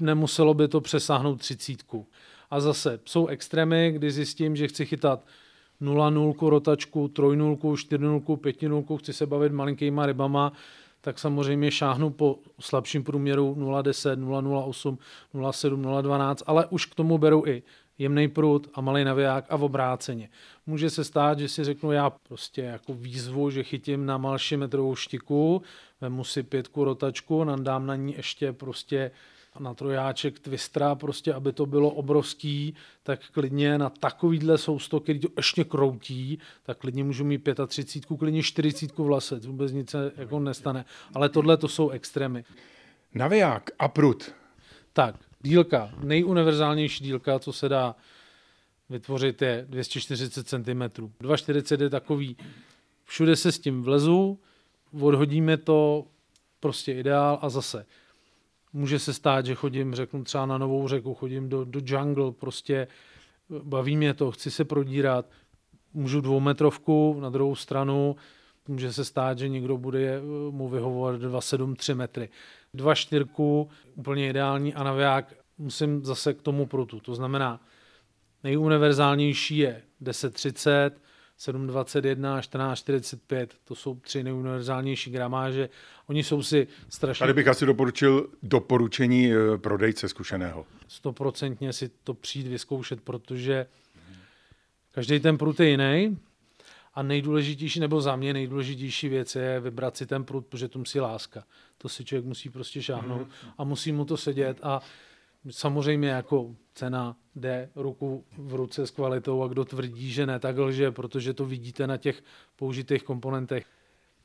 nemuselo 0.00 0.54
by 0.54 0.68
to 0.68 0.80
přesáhnout 0.80 1.40
třicítku. 1.40 2.06
A 2.50 2.60
zase 2.60 3.00
jsou 3.04 3.26
extrémy, 3.26 3.92
kdy 3.92 4.10
zjistím, 4.10 4.56
že 4.56 4.68
chci 4.68 4.86
chytat 4.86 5.26
0-0 5.84 6.48
rotačku, 6.48 7.06
3-0, 7.06 7.56
4-0, 7.56 8.20
5-0, 8.20 8.98
chci 8.98 9.12
se 9.12 9.26
bavit 9.26 9.52
malinkýma 9.52 10.06
rybama, 10.06 10.52
tak 11.00 11.18
samozřejmě 11.18 11.70
šáhnu 11.70 12.10
po 12.10 12.38
slabším 12.60 13.04
průměru 13.04 13.54
0,10, 13.54 14.16
0,08, 14.16 14.98
0,7, 15.34 15.80
0,12, 15.80 16.36
ale 16.46 16.66
už 16.66 16.86
k 16.86 16.94
tomu 16.94 17.18
beru 17.18 17.42
i 17.46 17.62
jemný 17.98 18.28
prut 18.28 18.70
a 18.74 18.80
malý 18.80 19.04
naviják 19.04 19.44
a 19.48 19.56
v 19.56 19.64
obráceně. 19.64 20.28
Může 20.66 20.90
se 20.90 21.04
stát, 21.04 21.38
že 21.38 21.48
si 21.48 21.64
řeknu 21.64 21.92
já 21.92 22.10
prostě 22.10 22.62
jako 22.62 22.94
výzvu, 22.94 23.50
že 23.50 23.62
chytím 23.62 24.06
na 24.06 24.18
malší 24.18 24.56
metrovou 24.56 24.94
štiku, 24.94 25.62
vemu 26.00 26.24
si 26.24 26.42
pětku 26.42 26.84
rotačku, 26.84 27.44
nadám 27.44 27.86
na 27.86 27.96
ní 27.96 28.14
ještě 28.16 28.52
prostě 28.52 29.10
na 29.60 29.74
trojáček 29.74 30.38
twistra, 30.38 30.94
prostě 30.94 31.34
aby 31.34 31.52
to 31.52 31.66
bylo 31.66 31.90
obrovský, 31.90 32.74
tak 33.02 33.20
klidně 33.30 33.78
na 33.78 33.90
takovýhle 33.90 34.58
sousto, 34.58 35.00
který 35.00 35.18
to 35.18 35.28
ještě 35.36 35.64
kroutí, 35.64 36.38
tak 36.62 36.78
klidně 36.78 37.04
můžu 37.04 37.24
mít 37.24 37.48
35, 37.66 38.18
klidně 38.18 38.42
40 38.42 38.98
v 38.98 39.08
lase, 39.08 39.38
vůbec 39.38 39.72
nic 39.72 39.90
se 39.90 40.12
jako 40.16 40.40
nestane. 40.40 40.84
Ale 41.14 41.28
tohle 41.28 41.56
to 41.56 41.68
jsou 41.68 41.90
extrémy. 41.90 42.44
Naviják 43.14 43.70
a 43.78 43.88
prut. 43.88 44.32
Tak, 44.92 45.16
dílka, 45.42 45.90
nejuniverzálnější 46.02 47.04
dílka, 47.04 47.38
co 47.38 47.52
se 47.52 47.68
dá 47.68 47.96
vytvořit 48.90 49.42
je 49.42 49.66
240 49.68 50.48
cm. 50.48 51.10
240 51.20 51.80
je 51.80 51.90
takový, 51.90 52.36
všude 53.04 53.36
se 53.36 53.52
s 53.52 53.58
tím 53.58 53.82
vlezu, 53.82 54.38
odhodíme 55.00 55.56
to, 55.56 56.06
prostě 56.60 56.92
ideál 56.92 57.38
a 57.42 57.48
zase 57.48 57.86
může 58.74 58.98
se 58.98 59.12
stát, 59.12 59.46
že 59.46 59.54
chodím, 59.54 59.94
řeknu 59.94 60.24
třeba 60.24 60.46
na 60.46 60.58
novou 60.58 60.88
řeku, 60.88 61.14
chodím 61.14 61.48
do, 61.48 61.64
do 61.64 61.80
jungle, 61.84 62.32
prostě 62.32 62.88
baví 63.62 63.96
mě 63.96 64.14
to, 64.14 64.30
chci 64.30 64.50
se 64.50 64.64
prodírat, 64.64 65.26
můžu 65.92 66.20
dvoumetrovku 66.20 67.20
na 67.20 67.30
druhou 67.30 67.54
stranu, 67.54 68.16
může 68.68 68.92
se 68.92 69.04
stát, 69.04 69.38
že 69.38 69.48
někdo 69.48 69.76
bude 69.76 70.20
mu 70.50 70.68
vyhovovat 70.68 71.20
2,73 71.20 71.94
metry. 71.94 72.28
Dva 72.74 72.94
čtyřku, 72.94 73.68
úplně 73.94 74.28
ideální 74.28 74.74
a 74.74 74.84
naviják 74.84 75.34
musím 75.58 76.04
zase 76.04 76.34
k 76.34 76.42
tomu 76.42 76.66
prutu. 76.66 77.00
To 77.00 77.14
znamená, 77.14 77.60
nejuniverzálnější 78.44 79.56
je 79.56 79.82
10,30, 80.02 80.90
7,21, 81.38 82.38
14,45, 82.38 83.46
to 83.64 83.74
jsou 83.74 83.94
tři 83.94 84.22
nejuniverzálnější 84.22 85.10
gramáže. 85.10 85.68
Oni 86.06 86.24
jsou 86.24 86.42
si 86.42 86.66
strašně... 86.88 87.22
Tady 87.22 87.32
bych 87.32 87.48
asi 87.48 87.66
doporučil 87.66 88.28
doporučení 88.42 89.32
eh, 89.32 89.58
prodejce 89.58 90.08
zkušeného. 90.08 90.66
Stoprocentně 90.88 91.72
si 91.72 91.90
to 92.04 92.14
přijít 92.14 92.46
vyzkoušet, 92.46 93.00
protože 93.00 93.66
každý 94.90 95.20
ten 95.20 95.38
prut 95.38 95.60
je 95.60 95.68
jiný 95.68 96.18
a 96.94 97.02
nejdůležitější, 97.02 97.80
nebo 97.80 98.00
za 98.00 98.16
mě 98.16 98.32
nejdůležitější 98.32 99.08
věc 99.08 99.34
je 99.34 99.60
vybrat 99.60 99.96
si 99.96 100.06
ten 100.06 100.24
prut, 100.24 100.46
protože 100.46 100.68
to 100.68 100.78
musí 100.78 101.00
láska. 101.00 101.44
To 101.78 101.88
si 101.88 102.04
člověk 102.04 102.24
musí 102.24 102.50
prostě 102.50 102.82
šáhnout 102.82 103.28
a 103.58 103.64
musí 103.64 103.92
mu 103.92 104.04
to 104.04 104.16
sedět 104.16 104.58
a 104.62 104.80
samozřejmě 105.50 106.08
jako 106.08 106.54
cena 106.74 107.16
jde 107.36 107.70
ruku 107.76 108.24
v 108.38 108.54
ruce 108.54 108.86
s 108.86 108.90
kvalitou 108.90 109.42
a 109.42 109.48
kdo 109.48 109.64
tvrdí, 109.64 110.12
že 110.12 110.26
ne, 110.26 110.38
tak 110.38 110.58
lže, 110.58 110.90
protože 110.90 111.34
to 111.34 111.44
vidíte 111.44 111.86
na 111.86 111.96
těch 111.96 112.22
použitých 112.56 113.02
komponentech. 113.02 113.66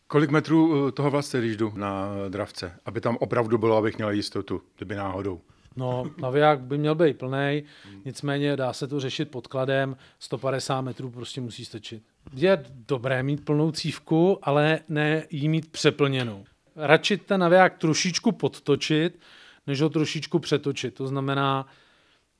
Kolik 0.07 0.29
metrů 0.29 0.87
eh, 0.87 0.91
toho 0.91 1.11
vlastně, 1.11 1.39
když 1.39 1.57
jdu 1.57 1.73
na 1.75 2.09
dravce, 2.29 2.73
aby 2.85 3.01
tam 3.01 3.17
opravdu 3.19 3.57
bylo, 3.57 3.77
abych 3.77 3.97
měl 3.97 4.11
jistotu, 4.11 4.61
kdyby 4.77 4.95
náhodou? 4.95 5.41
No, 5.75 6.11
naviják 6.17 6.59
by 6.61 6.77
měl 6.77 6.95
být 6.95 7.17
plný, 7.17 7.63
nicméně 8.05 8.55
dá 8.55 8.73
se 8.73 8.87
to 8.87 8.99
řešit 8.99 9.31
podkladem, 9.31 9.97
150 10.19 10.81
metrů 10.81 11.09
prostě 11.09 11.41
musí 11.41 11.65
stačit. 11.65 12.03
Je 12.33 12.65
dobré 12.87 13.23
mít 13.23 13.45
plnou 13.45 13.71
cívku, 13.71 14.39
ale 14.41 14.79
ne 14.89 15.27
jí 15.29 15.49
mít 15.49 15.71
přeplněnou. 15.71 16.43
Radši 16.75 17.17
ten 17.17 17.39
naviják 17.39 17.77
trošičku 17.77 18.31
podtočit, 18.31 19.19
než 19.67 19.81
ho 19.81 19.89
trošičku 19.89 20.39
přetočit. 20.39 20.93
To 20.93 21.07
znamená, 21.07 21.67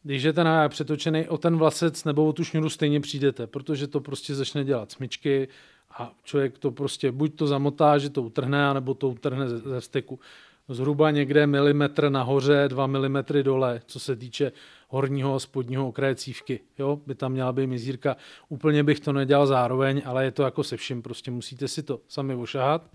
když 0.04 0.24
je 0.24 0.34
ten 0.34 0.46
naviják 0.46 0.72
přetočený 0.72 1.28
o 1.28 1.38
ten 1.38 1.58
vlasec 1.58 2.04
nebo 2.04 2.26
o 2.26 2.34
tu 2.34 2.44
šňůru 2.44 2.70
stejně 2.70 3.00
přijdete, 3.00 3.48
protože 3.48 3.88
to 3.88 4.02
prostě 4.02 4.36
začne 4.36 4.64
dělat 4.64 4.92
smyčky 4.92 5.48
a 5.92 6.14
člověk 6.24 6.58
to 6.58 6.72
prostě 6.72 7.12
buď 7.12 7.36
to 7.36 7.48
zamotá, 7.48 7.98
že 7.98 8.10
to 8.10 8.22
utrhne, 8.22 8.68
anebo 8.68 8.94
to 8.94 9.10
utrhne 9.10 9.50
ze, 9.50 9.58
ze 9.58 9.80
vsteku. 9.80 10.20
Zhruba 10.70 11.12
někde 11.12 11.48
milimetr 11.48 12.10
nahoře, 12.10 12.66
dva 12.68 12.88
milimetry 12.88 13.44
dole, 13.44 13.82
co 13.86 14.00
se 14.00 14.16
týče 14.16 14.52
horního 14.88 15.36
a 15.36 15.40
spodního 15.40 15.88
okraje 15.88 16.16
cívky. 16.16 16.60
Jo? 16.80 17.02
By 17.06 17.16
tam 17.16 17.32
měla 17.32 17.54
být 17.54 17.68
mizírka. 17.68 18.18
Úplně 18.50 18.84
bych 18.84 19.00
to 19.00 19.14
nedělal 19.14 19.48
zároveň, 19.48 20.02
ale 20.06 20.26
je 20.26 20.32
to 20.32 20.44
jako 20.44 20.64
se 20.64 20.78
vším. 20.78 21.02
Prostě 21.02 21.32
musíte 21.32 21.68
si 21.68 21.84
to 21.84 22.02
sami 22.08 22.36
ošahat. 22.36 22.92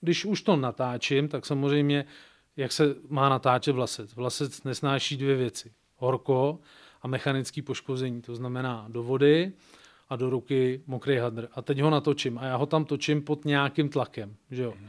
Když 0.00 0.24
už 0.24 0.42
to 0.42 0.56
natáčím, 0.56 1.28
tak 1.28 1.46
samozřejmě 1.46 2.04
jak 2.56 2.72
se 2.72 2.94
má 3.08 3.28
natáčet 3.28 3.74
vlasec. 3.74 4.14
Vlasec 4.14 4.62
nesnáší 4.62 5.16
dvě 5.16 5.36
věci. 5.36 5.72
Horko 5.96 6.58
a 7.02 7.08
mechanické 7.08 7.62
poškození. 7.62 8.22
To 8.22 8.36
znamená 8.36 8.86
do 8.88 9.02
vody 9.02 9.52
a 10.08 10.16
do 10.16 10.30
ruky 10.30 10.80
mokrý 10.86 11.16
hadr. 11.16 11.48
A 11.52 11.62
teď 11.62 11.80
ho 11.80 11.90
natočím. 11.90 12.38
A 12.38 12.44
já 12.44 12.56
ho 12.56 12.66
tam 12.66 12.84
točím 12.84 13.22
pod 13.22 13.44
nějakým 13.44 13.88
tlakem. 13.88 14.34
Že 14.50 14.62
jo? 14.62 14.74
Mm. 14.80 14.88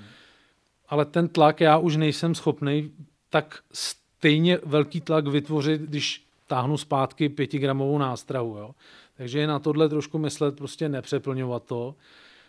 Ale 0.90 1.06
ten 1.06 1.28
tlak 1.28 1.62
já 1.62 1.78
už 1.78 1.96
nejsem 1.96 2.36
schopný 2.36 2.92
tak 3.30 3.60
stejně 3.74 4.60
velký 4.66 5.02
tlak 5.02 5.28
vytvořit, 5.28 5.82
když 5.82 6.26
táhnu 6.48 6.78
zpátky 6.78 7.30
pětigramovou 7.30 7.98
nástrahu. 7.98 8.58
Jo? 8.58 8.72
Takže 9.18 9.40
je 9.40 9.48
na 9.48 9.60
tohle 9.60 9.90
trošku 9.90 10.18
myslet, 10.18 10.58
prostě 10.58 10.90
nepřeplňovat 10.90 11.64
to. 11.64 11.96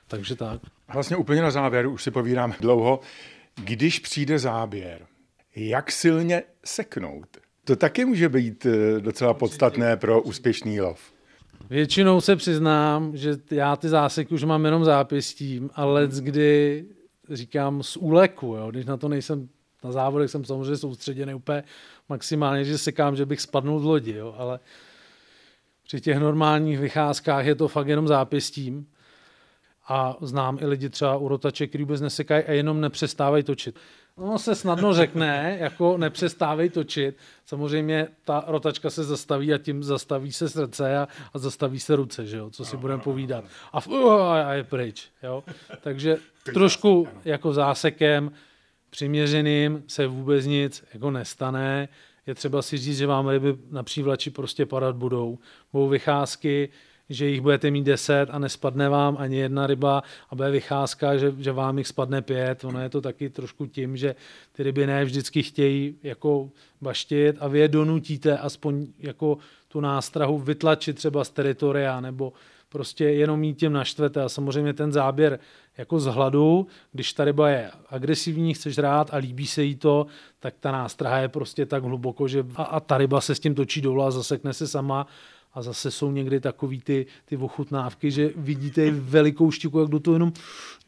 Takže 0.07 0.37
tak. 0.37 0.61
Vlastně 0.93 1.17
úplně 1.17 1.43
na 1.43 1.51
závěr, 1.51 1.87
už 1.87 2.03
si 2.03 2.11
povídám 2.11 2.55
dlouho. 2.61 3.01
Když 3.65 3.99
přijde 3.99 4.39
záběr, 4.39 5.07
jak 5.57 5.93
silně 5.93 6.43
seknout? 6.65 7.37
To 7.67 7.77
taky 7.77 8.05
může 8.05 8.29
být 8.29 8.67
eh, 8.67 9.01
docela 9.01 9.35
podstatné 9.35 9.97
pro 9.97 10.23
úspěšný 10.23 10.81
lov. 10.81 11.13
Většinou 11.71 12.21
se 12.21 12.37
přiznám, 12.37 13.17
že 13.17 13.37
já 13.51 13.77
ty 13.77 13.89
záseky 13.89 14.35
už 14.35 14.45
mám 14.45 14.65
jenom 14.65 14.85
zápěstím, 14.85 15.71
ale 15.75 16.09
kdy 16.21 16.85
říkám 17.31 17.83
z 17.83 17.97
úleku, 17.97 18.47
jo? 18.47 18.71
když 18.71 18.87
na 18.87 18.97
to 18.97 19.09
nejsem 19.09 19.49
na 19.85 19.93
závodech 19.93 20.31
jsem 20.31 20.45
samozřejmě 20.45 20.77
soustředěný 20.77 21.35
úplně 21.35 21.65
maximálně, 22.09 22.65
že 22.65 22.79
sekám, 22.79 23.17
že 23.17 23.27
bych 23.27 23.41
spadnul 23.41 23.81
z 23.81 23.85
lodi, 23.85 24.13
jo? 24.13 24.35
ale 24.39 24.61
při 25.85 26.01
těch 26.01 26.19
normálních 26.19 26.79
vycházkách 26.79 27.47
je 27.47 27.55
to 27.55 27.69
fakt 27.69 27.89
jenom 27.89 28.09
zápěstím 28.09 28.87
a 29.89 30.17
znám 30.21 30.59
i 30.61 30.67
lidi 30.67 30.89
třeba 30.89 31.17
u 31.17 31.29
rotače, 31.29 31.67
který 31.67 31.85
vůbec 31.85 32.01
nesekají 32.01 32.45
a 32.45 32.53
jenom 32.53 32.81
nepřestávají 32.81 33.45
točit. 33.45 33.79
No 34.19 34.39
se 34.39 34.55
snadno 34.55 34.95
řekne, 34.95 35.57
jako 35.61 35.99
nepřestávej 35.99 36.71
točit. 36.71 37.17
Samozřejmě 37.47 38.09
ta 38.25 38.45
rotačka 38.47 38.91
se 38.91 39.05
zastaví 39.05 39.55
a 39.55 39.59
tím 39.59 39.83
zastaví 39.83 40.33
se 40.33 40.49
srdce 40.49 40.99
a, 40.99 41.09
a 41.35 41.39
zastaví 41.39 41.81
se 41.81 41.97
ruce, 41.97 42.27
že 42.27 42.37
jo, 42.37 42.51
co 42.51 42.65
si 42.65 42.77
budeme 42.77 43.03
povídat. 43.03 43.45
A, 43.73 43.81
f, 43.81 43.89
uh, 43.89 44.23
a 44.23 44.53
je 44.53 44.65
pryč, 44.65 45.09
jo. 45.23 45.45
Takže 45.81 46.17
trošku 46.55 47.09
jako 47.25 47.53
zásekem 47.53 48.33
přiměřeným 48.91 49.85
se 49.87 50.07
vůbec 50.07 50.47
nic 50.47 50.85
jako 50.95 51.11
nestane. 51.11 51.89
Je 52.27 52.35
třeba 52.35 52.63
si 52.63 52.79
říct, 52.79 52.99
že 52.99 53.07
vám 53.07 53.29
ryby 53.29 53.57
na 53.71 53.83
přívlači 53.83 54.31
prostě 54.31 54.67
padat 54.67 54.97
budou. 54.97 55.39
Budou 55.73 55.89
vycházky, 55.89 56.69
že 57.11 57.27
jich 57.27 57.41
budete 57.41 57.71
mít 57.71 57.85
deset 57.85 58.29
a 58.33 58.39
nespadne 58.39 58.89
vám 58.89 59.17
ani 59.21 59.37
jedna 59.37 59.67
ryba 59.67 60.03
a 60.31 60.35
bude 60.35 60.51
vycházka, 60.51 61.17
že, 61.17 61.35
že 61.39 61.53
vám 61.53 61.79
jich 61.79 61.87
spadne 61.87 62.23
pět. 62.23 62.65
Ono 62.65 62.81
je 62.81 62.89
to 62.89 63.01
taky 63.01 63.31
trošku 63.31 63.67
tím, 63.67 63.97
že 63.97 64.15
ty 64.53 64.63
ryby 64.63 64.87
ne 64.87 65.05
vždycky 65.05 65.43
chtějí 65.43 65.95
jako 66.03 66.51
baštit 66.81 67.37
a 67.41 67.49
vy 67.49 67.59
je 67.59 67.69
donutíte 67.69 68.39
aspoň 68.39 68.87
jako 68.99 69.39
tu 69.69 69.81
nástrahu 69.81 70.39
vytlačit 70.39 70.97
třeba 70.97 71.25
z 71.25 71.31
teritoria 71.31 72.01
nebo 72.01 72.33
prostě 72.69 73.05
jenom 73.05 73.41
mít 73.41 73.59
tím 73.59 73.73
naštvete 73.73 74.23
a 74.23 74.29
samozřejmě 74.29 74.73
ten 74.73 74.93
záběr 74.93 75.39
jako 75.79 76.01
z 76.01 76.05
hladu, 76.05 76.67
když 76.93 77.13
ta 77.13 77.25
ryba 77.25 77.49
je 77.49 77.71
agresivní, 77.89 78.55
chceš 78.55 78.79
rád 78.79 79.15
a 79.15 79.17
líbí 79.17 79.47
se 79.47 79.63
jí 79.63 79.77
to, 79.77 80.07
tak 80.41 80.55
ta 80.61 80.73
nástraha 80.73 81.19
je 81.19 81.29
prostě 81.29 81.67
tak 81.67 81.85
hluboko, 81.85 82.29
že 82.29 82.45
a, 82.57 82.63
a 82.63 82.81
ta 82.81 82.99
ryba 82.99 83.21
se 83.21 83.35
s 83.35 83.41
tím 83.41 83.55
točí 83.55 83.81
dolů 83.81 84.03
a 84.03 84.11
zasekne 84.11 84.53
se 84.53 84.67
sama 84.67 85.07
a 85.57 85.63
zase 85.63 85.91
jsou 85.91 86.11
někdy 86.13 86.41
takový 86.41 86.81
ty, 86.81 87.07
ty 87.25 87.37
ochutnávky, 87.37 88.11
že 88.11 88.31
vidíte 88.37 88.91
velikou 88.91 89.51
štiku, 89.51 89.81
jak 89.81 89.89
do 89.89 90.01
toho 90.01 90.15
jenom 90.15 90.33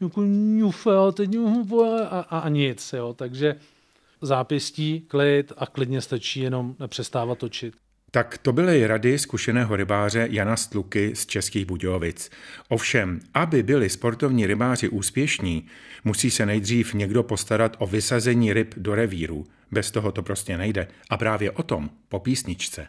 jako 0.01 0.21
ňufe 0.25 0.97
a, 0.97 1.11
teď 1.11 1.29
a, 1.35 2.19
a, 2.19 2.39
a 2.39 2.49
nic. 2.49 2.93
Jo. 2.97 3.13
Takže 3.13 3.55
zápěstí, 4.21 5.03
klid 5.07 5.53
a 5.57 5.65
klidně 5.65 6.01
stačí 6.01 6.39
jenom 6.39 6.75
nepřestávat 6.79 7.37
točit. 7.37 7.73
Tak 8.11 8.37
to 8.37 8.53
byly 8.53 8.87
rady 8.87 9.19
zkušeného 9.19 9.75
rybáře 9.75 10.27
Jana 10.31 10.57
Stluky 10.57 11.15
z 11.15 11.25
Českých 11.25 11.65
Budějovic. 11.65 12.29
Ovšem, 12.67 13.19
aby 13.33 13.63
byli 13.63 13.89
sportovní 13.89 14.47
rybáři 14.47 14.89
úspěšní, 14.89 15.65
musí 16.03 16.31
se 16.31 16.45
nejdřív 16.45 16.93
někdo 16.93 17.23
postarat 17.23 17.75
o 17.79 17.87
vysazení 17.87 18.53
ryb 18.53 18.73
do 18.77 18.95
revíru. 18.95 19.45
Bez 19.71 19.91
toho 19.91 20.11
to 20.11 20.23
prostě 20.23 20.57
nejde. 20.57 20.87
A 21.09 21.17
právě 21.17 21.51
o 21.51 21.63
tom 21.63 21.89
po 22.09 22.19
písničce. 22.19 22.87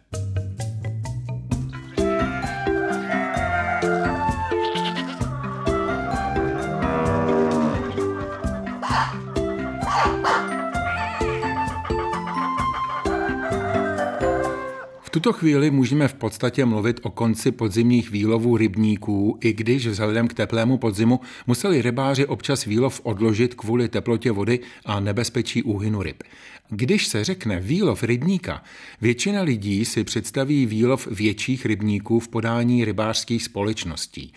Tuto 15.11 15.33
chvíli 15.33 15.71
můžeme 15.71 16.09
v 16.09 16.15
podstatě 16.15 16.65
mluvit 16.65 17.01
o 17.03 17.11
konci 17.11 17.53
podzimních 17.53 18.11
výlovů 18.11 18.57
rybníků, 18.57 19.39
i 19.41 19.53
když 19.53 19.87
vzhledem 19.87 20.29
k 20.29 20.35
teplému 20.35 20.79
podzimu 20.79 21.21
museli 21.47 21.83
rybáři 21.83 22.27
občas 22.27 22.65
výlov 22.65 23.01
odložit 23.05 23.55
kvůli 23.55 23.89
teplotě 23.89 24.31
vody 24.31 24.61
a 24.85 25.01
nebezpečí 25.01 25.63
úhynu 25.63 26.03
ryb. 26.03 26.23
Když 26.69 27.07
se 27.07 27.25
řekne 27.25 27.61
výlov 27.61 28.03
rybníka, 28.03 28.63
většina 29.01 29.43
lidí 29.43 29.85
si 29.85 30.05
představí 30.05 30.67
výlov 30.67 31.07
větších 31.07 31.67
rybníků 31.67 32.21
v 32.21 32.29
podání 32.29 32.85
rybářských 32.85 33.43
společností. 33.43 34.33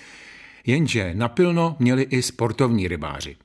Jenže 0.65 1.11
napilno 1.13 1.75
měli 1.79 2.03
i 2.03 2.21
sportovní 2.21 2.87
rybáři. 2.87 3.35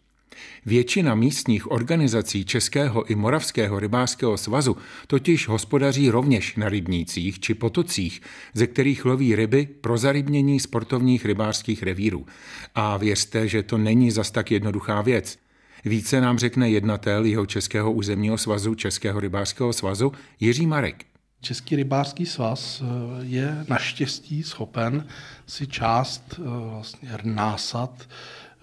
Většina 0.67 1.15
místních 1.15 1.71
organizací 1.71 2.45
Českého 2.45 3.11
i 3.11 3.15
Moravského 3.15 3.81
rybářského 3.81 4.37
svazu 4.37 4.77
totiž 5.07 5.49
hospodaří 5.49 6.11
rovněž 6.11 6.57
na 6.57 6.69
rybnících 6.69 7.41
či 7.41 7.55
potocích, 7.55 8.23
ze 8.55 8.67
kterých 8.67 9.05
loví 9.05 9.37
ryby 9.37 9.69
pro 9.81 9.99
zarybnění 9.99 10.61
sportovních 10.61 11.25
rybářských 11.25 11.83
revírů. 11.83 12.27
A 12.75 12.97
věřte, 12.97 13.49
že 13.49 13.63
to 13.63 13.79
není 13.79 14.11
zas 14.11 14.31
tak 14.31 14.51
jednoduchá 14.51 15.03
věc. 15.03 15.39
Více 15.85 16.21
nám 16.21 16.39
řekne 16.39 16.71
jednatel 16.71 17.25
jeho 17.25 17.47
Českého 17.47 17.93
územního 17.93 18.39
svazu 18.39 18.75
Českého 18.75 19.21
rybářského 19.21 19.73
svazu 19.73 20.13
Jiří 20.41 20.67
Marek. 20.67 21.05
Český 21.41 21.77
rybářský 21.77 22.27
svaz 22.27 22.83
eh, 22.83 22.85
je 23.25 23.65
naštěstí 23.69 24.43
schopen 24.43 25.07
si 25.47 25.67
část 25.67 26.23
eh, 26.39 26.43
vlastně 26.45 27.11
násad 27.23 28.09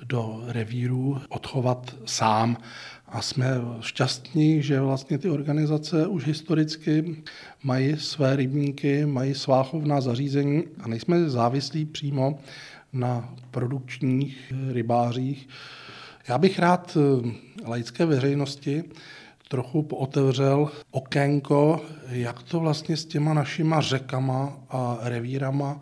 do 0.04 0.44
revíru 0.48 1.22
odchovat 1.30 1.96
sám. 2.06 2.58
A 3.08 3.22
jsme 3.22 3.48
šťastní, 3.80 4.64
že 4.64 4.82
vlastně 4.82 5.18
ty 5.18 5.30
organizace 5.30 6.08
už 6.08 6.28
historicky 6.28 7.24
mají 7.64 7.98
své 7.98 8.36
rybníky, 8.36 9.06
mají 9.06 9.34
sváchovná 9.34 10.02
zařízení 10.02 10.64
a 10.80 10.88
nejsme 10.88 11.30
závislí 11.30 11.86
přímo 11.86 12.40
na 12.94 13.34
produkčních 13.52 14.54
rybářích. 14.72 15.48
Já 16.28 16.38
bych 16.38 16.60
rád 16.60 16.98
eh, 16.98 17.32
laické 17.70 18.06
veřejnosti 18.06 18.84
trochu 19.48 19.84
pootevřel 19.84 20.70
okénko, 20.92 21.86
jak 22.10 22.44
to 22.44 22.60
vlastně 22.60 22.98
s 22.98 23.06
těma 23.06 23.34
našima 23.34 23.82
řekama 23.82 24.58
a 24.70 24.98
revírama 25.02 25.82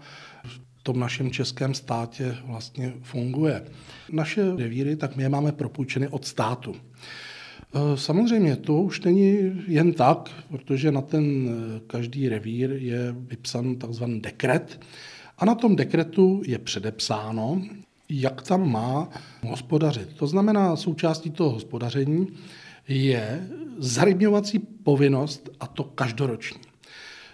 tom 0.83 0.99
našem 0.99 1.31
českém 1.31 1.73
státě 1.73 2.37
vlastně 2.45 2.93
funguje. 3.01 3.65
Naše 4.13 4.55
revíry, 4.55 4.95
tak 4.95 5.15
my 5.15 5.23
je 5.23 5.29
máme 5.29 5.51
propůjčeny 5.51 6.07
od 6.07 6.25
státu. 6.25 6.75
E, 6.75 7.97
samozřejmě 7.97 8.55
to 8.55 8.81
už 8.81 9.01
není 9.01 9.51
jen 9.67 9.93
tak, 9.93 10.29
protože 10.49 10.91
na 10.91 11.01
ten 11.01 11.49
e, 11.49 11.79
každý 11.87 12.29
revír 12.29 12.71
je 12.71 13.15
vypsan 13.17 13.75
takzvaný 13.75 14.21
dekret 14.21 14.79
a 15.37 15.45
na 15.45 15.55
tom 15.55 15.75
dekretu 15.75 16.41
je 16.45 16.59
předepsáno, 16.59 17.61
jak 18.09 18.41
tam 18.41 18.71
má 18.71 19.09
hospodařit. 19.43 20.13
To 20.13 20.27
znamená, 20.27 20.75
součástí 20.75 21.31
toho 21.31 21.49
hospodaření 21.49 22.27
je 22.87 23.47
zarybňovací 23.77 24.59
povinnost 24.59 25.49
a 25.59 25.67
to 25.67 25.83
každoroční. 25.83 26.72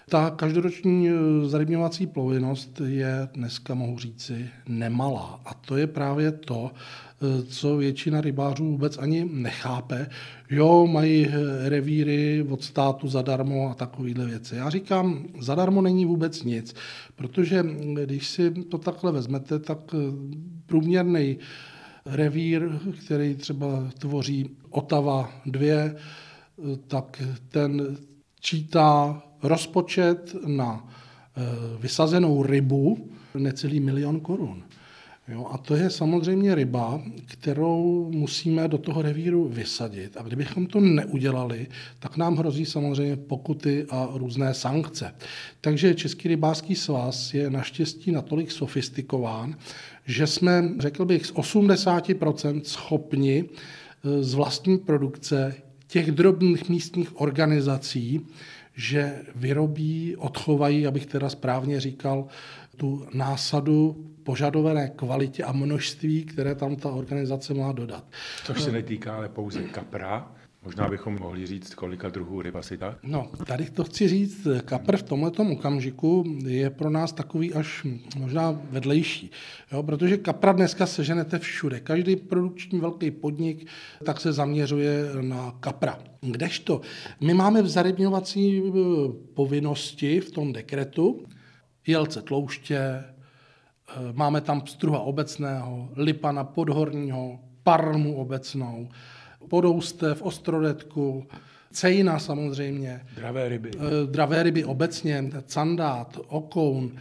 Ta 0.10 0.30
každoroční 0.30 1.10
eh, 1.10 1.14
zarybňovací 1.46 2.08
povinnost 2.08 2.82
je 2.86 3.28
dneska, 3.34 3.74
mohu 3.74 4.00
říci, 4.00 4.50
nemalá. 4.68 5.42
A 5.46 5.54
to 5.54 5.78
je 5.78 5.88
právě 5.88 6.32
to, 6.32 6.72
eh, 6.72 7.44
co 7.46 7.78
většina 7.78 8.22
rybářů 8.22 8.66
vůbec 8.66 8.98
ani 8.98 9.30
nechápe. 9.34 10.10
Jo, 10.50 10.88
mají 10.88 11.28
eh, 11.28 11.70
revíry 11.70 12.46
od 12.50 12.64
státu 12.64 13.08
zadarmo 13.08 13.70
a 13.70 13.74
takovéhle 13.74 14.26
věci. 14.26 14.56
Já 14.56 14.70
říkám, 14.70 15.26
zadarmo 15.40 15.82
není 15.82 16.06
vůbec 16.06 16.44
nic, 16.44 16.76
protože 17.16 17.66
když 18.06 18.28
si 18.28 18.52
to 18.52 18.78
takhle 18.78 19.12
vezmete, 19.12 19.60
tak 19.60 19.96
průměrný 20.66 21.38
revír, 22.06 22.80
který 23.06 23.36
třeba 23.36 23.90
tvoří 23.98 24.50
Otava 24.70 25.32
2, 25.46 25.92
tak 26.88 27.24
ten 27.50 27.98
čítá 28.40 29.22
rozpočet 29.44 30.36
na 30.46 30.88
eh, 31.38 31.42
vysazenou 31.82 32.44
rybu 32.44 33.10
necelý 33.36 33.80
milion 33.80 34.20
korun. 34.20 34.64
Jo, 35.32 35.48
a 35.52 35.58
to 35.58 35.76
je 35.76 35.90
samozřejmě 35.90 36.56
ryba, 36.56 37.02
kterou 37.26 38.10
musíme 38.12 38.68
do 38.68 38.78
toho 38.78 39.02
revíru 39.02 39.48
vysadit. 39.48 40.18
A 40.18 40.24
kdybychom 40.24 40.66
to 40.66 40.80
neudělali, 40.80 41.68
tak 42.00 42.18
nám 42.18 42.36
hrozí 42.36 42.66
samozřejmě 42.66 43.16
pokuty 43.16 43.86
a 43.90 44.10
různé 44.14 44.54
sankce. 44.54 45.16
Takže 45.62 45.96
Český 45.96 46.28
rybářský 46.28 46.76
svaz 46.76 47.34
je 47.34 47.50
naštěstí 47.50 48.12
natolik 48.12 48.52
sofistikován, 48.52 49.56
že 50.06 50.28
jsme, 50.28 50.70
řekl 50.80 51.06
bych, 51.06 51.26
z 51.26 51.34
80% 51.34 52.62
schopni 52.64 53.44
eh, 53.44 54.24
z 54.24 54.34
vlastní 54.34 54.78
produkce 54.78 55.56
těch 55.88 56.12
drobných 56.12 56.70
místních 56.70 57.22
organizací 57.22 58.22
že 58.80 59.22
vyrobí, 59.36 60.16
odchovají, 60.16 60.88
abych 60.88 61.06
teda 61.06 61.30
správně 61.30 61.80
říkal, 61.80 62.28
tu 62.78 63.08
násadu 63.14 64.06
požadované 64.24 64.90
kvalitě 64.90 65.44
a 65.44 65.52
množství, 65.52 66.26
které 66.26 66.56
tam 66.56 66.76
ta 66.76 66.90
organizace 66.90 67.54
má 67.54 67.72
dodat. 67.72 68.04
Což 68.44 68.62
se 68.62 68.72
netýká 68.72 69.16
ale 69.16 69.30
pouze 69.30 69.64
kapra, 69.64 70.32
Možná 70.66 70.88
bychom 70.88 71.20
mohli 71.20 71.46
říct, 71.46 71.76
kolika 71.76 72.10
druhů 72.10 72.42
ryb 72.42 72.56
asi 72.56 72.78
tak? 72.78 72.98
No, 73.04 73.32
tady 73.46 73.70
to 73.70 73.84
chci 73.84 74.08
říct, 74.08 74.48
kapr 74.66 74.98
v 74.98 75.04
tomto 75.04 75.44
okamžiku 75.44 76.38
je 76.46 76.70
pro 76.70 76.90
nás 76.90 77.14
takový 77.14 77.54
až 77.54 77.88
možná 78.18 78.62
vedlejší, 78.70 79.32
jo, 79.72 79.84
protože 79.84 80.18
kapra 80.18 80.52
dneska 80.52 80.86
seženete 80.86 81.40
všude. 81.40 81.80
Každý 81.80 82.16
produkční 82.16 82.80
velký 82.80 83.12
podnik 83.12 83.68
tak 84.04 84.22
se 84.22 84.34
zaměřuje 84.34 85.04
na 85.22 85.56
kapra. 85.60 86.00
Kdežto 86.22 86.82
my 87.22 87.34
máme 87.34 87.62
v 87.62 87.70
zarybňovací 87.70 88.64
eh, 88.68 88.72
povinnosti 89.34 90.20
v 90.20 90.32
tom 90.32 90.54
dekretu 90.54 91.26
jelce 91.88 92.22
tlouště, 92.22 92.78
eh, 92.78 93.04
máme 94.14 94.42
tam 94.42 94.62
pstruha 94.62 95.00
obecného, 95.00 95.90
lipana 95.96 96.44
podhorního, 96.44 97.40
parmu 97.64 98.16
obecnou, 98.16 98.90
podoustev, 99.48 100.22
ostrodetku, 100.22 101.26
cejna 101.72 102.20
samozřejmě. 102.20 103.02
Dravé 103.16 103.50
ryby. 103.50 103.72
Eh, 103.76 103.80
dravé 104.12 104.44
ryby 104.44 104.64
obecně, 104.64 105.32
candát, 105.46 106.20
okoun, 106.28 106.92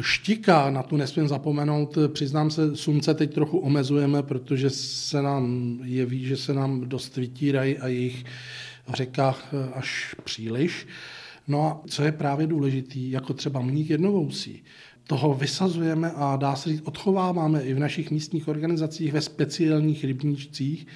štika, 0.00 0.70
na 0.70 0.82
tu 0.82 0.96
nesmím 0.96 1.28
zapomenout, 1.28 1.98
přiznám 2.08 2.50
se, 2.50 2.76
sumce 2.76 3.14
teď 3.14 3.34
trochu 3.34 3.58
omezujeme, 3.58 4.22
protože 4.22 4.70
se 4.70 5.22
nám 5.22 5.78
jeví, 5.84 6.24
že 6.24 6.36
se 6.36 6.54
nám 6.54 6.88
dost 6.88 7.16
vytírají 7.16 7.78
a 7.78 7.88
jejich 7.88 8.24
v 8.88 8.94
řekách 8.94 9.48
eh, 9.52 9.72
až 9.74 10.14
příliš. 10.24 10.86
No 11.48 11.66
a 11.66 11.80
co 11.88 12.02
je 12.02 12.12
právě 12.12 12.46
důležitý, 12.46 13.10
jako 13.10 13.34
třeba 13.34 13.60
mník 13.60 13.90
jednovousí, 13.90 14.62
toho 15.06 15.34
vysazujeme 15.34 16.10
a 16.16 16.36
dá 16.36 16.56
se 16.56 16.68
říct, 16.68 16.82
odchováváme 16.84 17.62
i 17.62 17.74
v 17.74 17.78
našich 17.78 18.10
místních 18.10 18.48
organizacích 18.48 19.12
ve 19.12 19.20
speciálních 19.20 20.04
rybníčcích, 20.04 20.86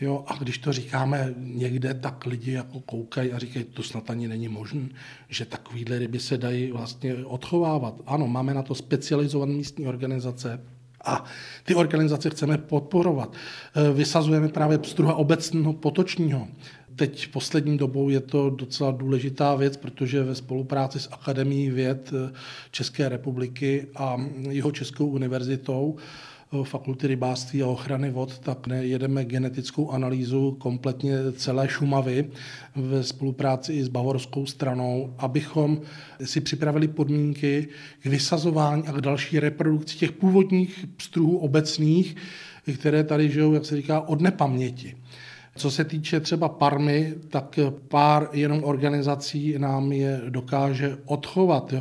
Jo, 0.00 0.24
a 0.26 0.36
když 0.36 0.58
to 0.58 0.72
říkáme 0.72 1.34
někde, 1.36 1.94
tak 1.94 2.26
lidi 2.26 2.52
jako 2.52 2.80
koukají 2.80 3.32
a 3.32 3.38
říkají, 3.38 3.64
to 3.64 3.82
snad 3.82 4.10
ani 4.10 4.28
není 4.28 4.48
možné, 4.48 4.88
že 5.28 5.44
takovýhle 5.44 5.98
ryby 5.98 6.18
se 6.20 6.38
dají 6.38 6.72
vlastně 6.72 7.14
odchovávat. 7.24 7.94
Ano, 8.06 8.26
máme 8.26 8.54
na 8.54 8.62
to 8.62 8.74
specializované 8.74 9.52
místní 9.52 9.86
organizace, 9.86 10.60
a 11.04 11.24
ty 11.64 11.74
organizace 11.74 12.30
chceme 12.30 12.58
podporovat. 12.58 13.32
E, 13.74 13.92
vysazujeme 13.92 14.48
právě 14.48 14.78
pstruha 14.78 15.14
obecného 15.14 15.72
potočního. 15.72 16.48
Teď 16.96 17.28
poslední 17.32 17.78
dobou 17.78 18.08
je 18.08 18.20
to 18.20 18.50
docela 18.50 18.90
důležitá 18.90 19.54
věc, 19.54 19.76
protože 19.76 20.22
ve 20.22 20.34
spolupráci 20.34 21.00
s 21.00 21.08
Akademií 21.12 21.70
věd 21.70 22.12
e, 22.12 22.32
České 22.70 23.08
republiky 23.08 23.86
a 23.96 24.16
jeho 24.50 24.72
Českou 24.72 25.06
univerzitou 25.06 25.96
fakulty 26.62 27.06
rybářství 27.06 27.62
a 27.62 27.66
ochrany 27.66 28.10
vod, 28.10 28.38
tak 28.38 28.58
jedeme 28.80 29.24
genetickou 29.24 29.90
analýzu 29.90 30.56
kompletně 30.60 31.14
celé 31.32 31.68
Šumavy 31.68 32.30
ve 32.76 33.02
spolupráci 33.04 33.72
i 33.72 33.84
s 33.84 33.88
bavorskou 33.88 34.46
stranou, 34.46 35.14
abychom 35.18 35.80
si 36.24 36.40
připravili 36.40 36.88
podmínky 36.88 37.68
k 38.02 38.06
vysazování 38.06 38.82
a 38.88 38.92
k 38.92 39.00
další 39.00 39.40
reprodukci 39.40 39.96
těch 39.96 40.12
původních 40.12 40.86
pstruhů 40.96 41.38
obecných, 41.38 42.16
které 42.74 43.04
tady 43.04 43.30
žijou, 43.30 43.52
jak 43.52 43.64
se 43.64 43.76
říká, 43.76 44.00
od 44.00 44.20
nepaměti. 44.20 44.96
Co 45.56 45.70
se 45.70 45.84
týče 45.84 46.20
třeba 46.20 46.48
Parmy, 46.48 47.14
tak 47.28 47.58
pár 47.88 48.28
jenom 48.32 48.64
organizací 48.64 49.54
nám 49.58 49.92
je 49.92 50.20
dokáže 50.28 50.96
odchovat. 51.04 51.74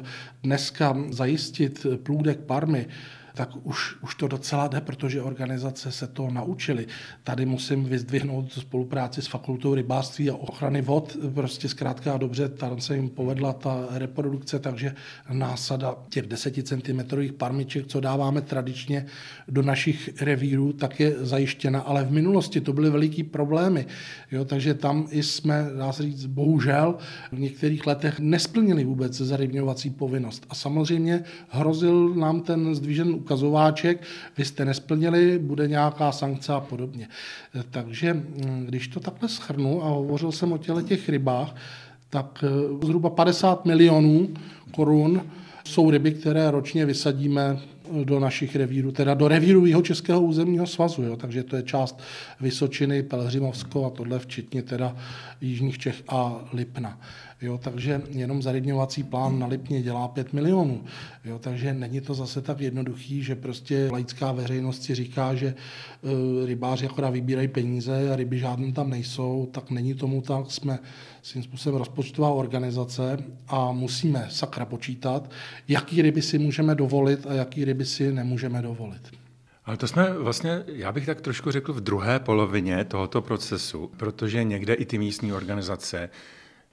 Dneska 0.44 0.98
zajistit 1.10 1.86
plůdek 2.04 2.40
Parmy 2.40 2.88
tak 3.36 3.50
už, 3.64 3.96
už 4.04 4.16
to 4.16 4.28
docela 4.28 4.68
jde, 4.68 4.82
protože 4.82 5.22
organizace 5.22 5.92
se 5.92 6.08
to 6.08 6.30
naučily. 6.32 6.88
Tady 7.24 7.46
musím 7.46 7.84
vyzdvihnout 7.84 8.52
spolupráci 8.52 9.22
s 9.22 9.28
fakultou 9.28 9.76
rybářství 9.76 10.30
a 10.30 10.36
ochrany 10.36 10.82
vod. 10.82 11.18
Prostě 11.34 11.70
zkrátka 11.70 12.18
dobře, 12.18 12.50
tam 12.50 12.82
se 12.82 12.96
jim 12.96 13.10
povedla 13.10 13.54
ta 13.54 13.88
reprodukce, 13.92 14.60
takže 14.60 14.96
násada 15.34 15.96
těch 16.10 16.28
10 16.28 16.68
cm 16.68 17.02
parmiček, 17.38 17.88
co 17.88 18.00
dáváme 18.00 18.42
tradičně 18.42 19.06
do 19.48 19.62
našich 19.62 20.22
revírů, 20.22 20.74
tak 20.74 21.00
je 21.00 21.16
zajištěna. 21.20 21.80
Ale 21.80 22.04
v 22.04 22.12
minulosti 22.12 22.62
to 22.62 22.74
byly 22.74 22.90
veliký 22.90 23.24
problémy. 23.24 23.86
Jo, 24.32 24.46
takže 24.46 24.74
tam 24.74 25.08
i 25.10 25.24
jsme, 25.24 25.70
dá 25.78 25.92
se 25.92 26.04
říct, 26.04 26.26
bohužel 26.26 26.98
v 27.32 27.40
některých 27.40 27.88
letech 27.88 28.20
nesplnili 28.20 28.84
vůbec 28.84 29.14
zarybňovací 29.14 29.90
povinnost. 29.90 30.46
A 30.50 30.56
samozřejmě 30.56 31.24
hrozil 31.50 32.16
nám 32.16 32.42
ten 32.42 32.76
zdvížen 32.76 33.21
ukazováček, 33.22 34.02
vy 34.38 34.46
jste 34.46 34.66
nesplnili, 34.66 35.40
bude 35.40 35.68
nějaká 35.68 36.12
sankce 36.12 36.54
a 36.54 36.60
podobně. 36.60 37.08
Takže 37.72 38.14
mm, 38.14 38.66
když 38.68 38.88
to 38.88 39.00
takhle 39.00 39.30
schrnu 39.30 39.84
a 39.84 39.88
hovořil 39.88 40.32
jsem 40.32 40.52
o 40.52 40.58
těle 40.58 40.84
těch 40.84 41.10
rybách, 41.10 41.56
tak 42.10 42.44
eh, 42.44 42.86
zhruba 42.86 43.10
50 43.10 43.66
milionů 43.66 44.30
korun 44.72 45.22
jsou 45.64 45.92
ryby, 45.92 46.12
které 46.12 46.52
ročně 46.52 46.86
vysadíme 46.86 47.60
do 48.04 48.20
našich 48.20 48.56
revírů, 48.56 48.92
teda 48.92 49.14
do 49.14 49.28
revíru 49.28 49.66
jeho 49.66 49.82
Českého 49.82 50.22
územního 50.22 50.68
svazu, 50.68 51.04
jo, 51.04 51.16
takže 51.16 51.44
to 51.44 51.56
je 51.56 51.64
část 51.64 52.00
Vysočiny, 52.42 53.04
Pelhřimovsko 53.04 53.86
a 53.86 53.90
tohle 53.90 54.20
včetně 54.20 54.64
teda 54.64 54.96
Jižních 55.42 55.78
Čech 55.78 56.04
a 56.08 56.42
Lipna. 56.54 57.00
Jo, 57.42 57.58
takže 57.58 58.02
jenom 58.10 58.42
zarybňovací 58.42 59.04
plán 59.04 59.40
na 59.40 59.48
Lipně 59.48 59.82
dělá 59.82 60.08
5 60.08 60.34
milionů. 60.34 60.84
Jo, 61.26 61.40
takže 61.40 61.74
není 61.74 62.02
to 62.02 62.14
zase 62.14 62.42
tak 62.42 62.60
jednoduchý, 62.60 63.24
že 63.24 63.36
prostě 63.36 63.90
laická 63.92 64.32
veřejnost 64.32 64.84
si 64.84 64.96
říká, 64.96 65.36
že 65.36 65.48
e, 65.48 65.56
rybáři 66.46 66.86
akorát 66.86 67.10
vybírají 67.10 67.48
peníze 67.48 68.12
a 68.14 68.16
ryby 68.16 68.40
žádné 68.40 68.72
tam 68.72 68.90
nejsou, 68.90 69.50
tak 69.52 69.72
není 69.72 69.94
tomu 69.94 70.22
tak. 70.22 70.52
Jsme 70.52 70.80
svým 71.22 71.44
způsobem 71.44 71.80
rozpočtová 71.80 72.30
organizace 72.30 73.18
a 73.48 73.72
musíme 73.72 74.28
sakra 74.30 74.66
počítat, 74.66 75.32
jaký 75.68 76.02
ryby 76.02 76.22
si 76.22 76.38
můžeme 76.38 76.76
dovolit 76.76 77.28
a 77.28 77.34
jaký 77.34 77.66
ryby 77.66 77.86
si 77.86 78.12
nemůžeme 78.12 78.62
dovolit. 78.62 79.12
Ale 79.66 79.78
to 79.78 79.88
jsme 79.88 80.14
vlastně, 80.14 80.64
já 80.68 80.92
bych 80.92 81.06
tak 81.06 81.22
trošku 81.22 81.52
řekl, 81.52 81.74
v 81.74 81.82
druhé 81.82 82.20
polovině 82.20 82.86
tohoto 82.86 83.22
procesu, 83.22 83.92
protože 83.98 84.44
někde 84.44 84.74
i 84.74 84.86
ty 84.86 84.98
místní 84.98 85.34
organizace 85.34 86.10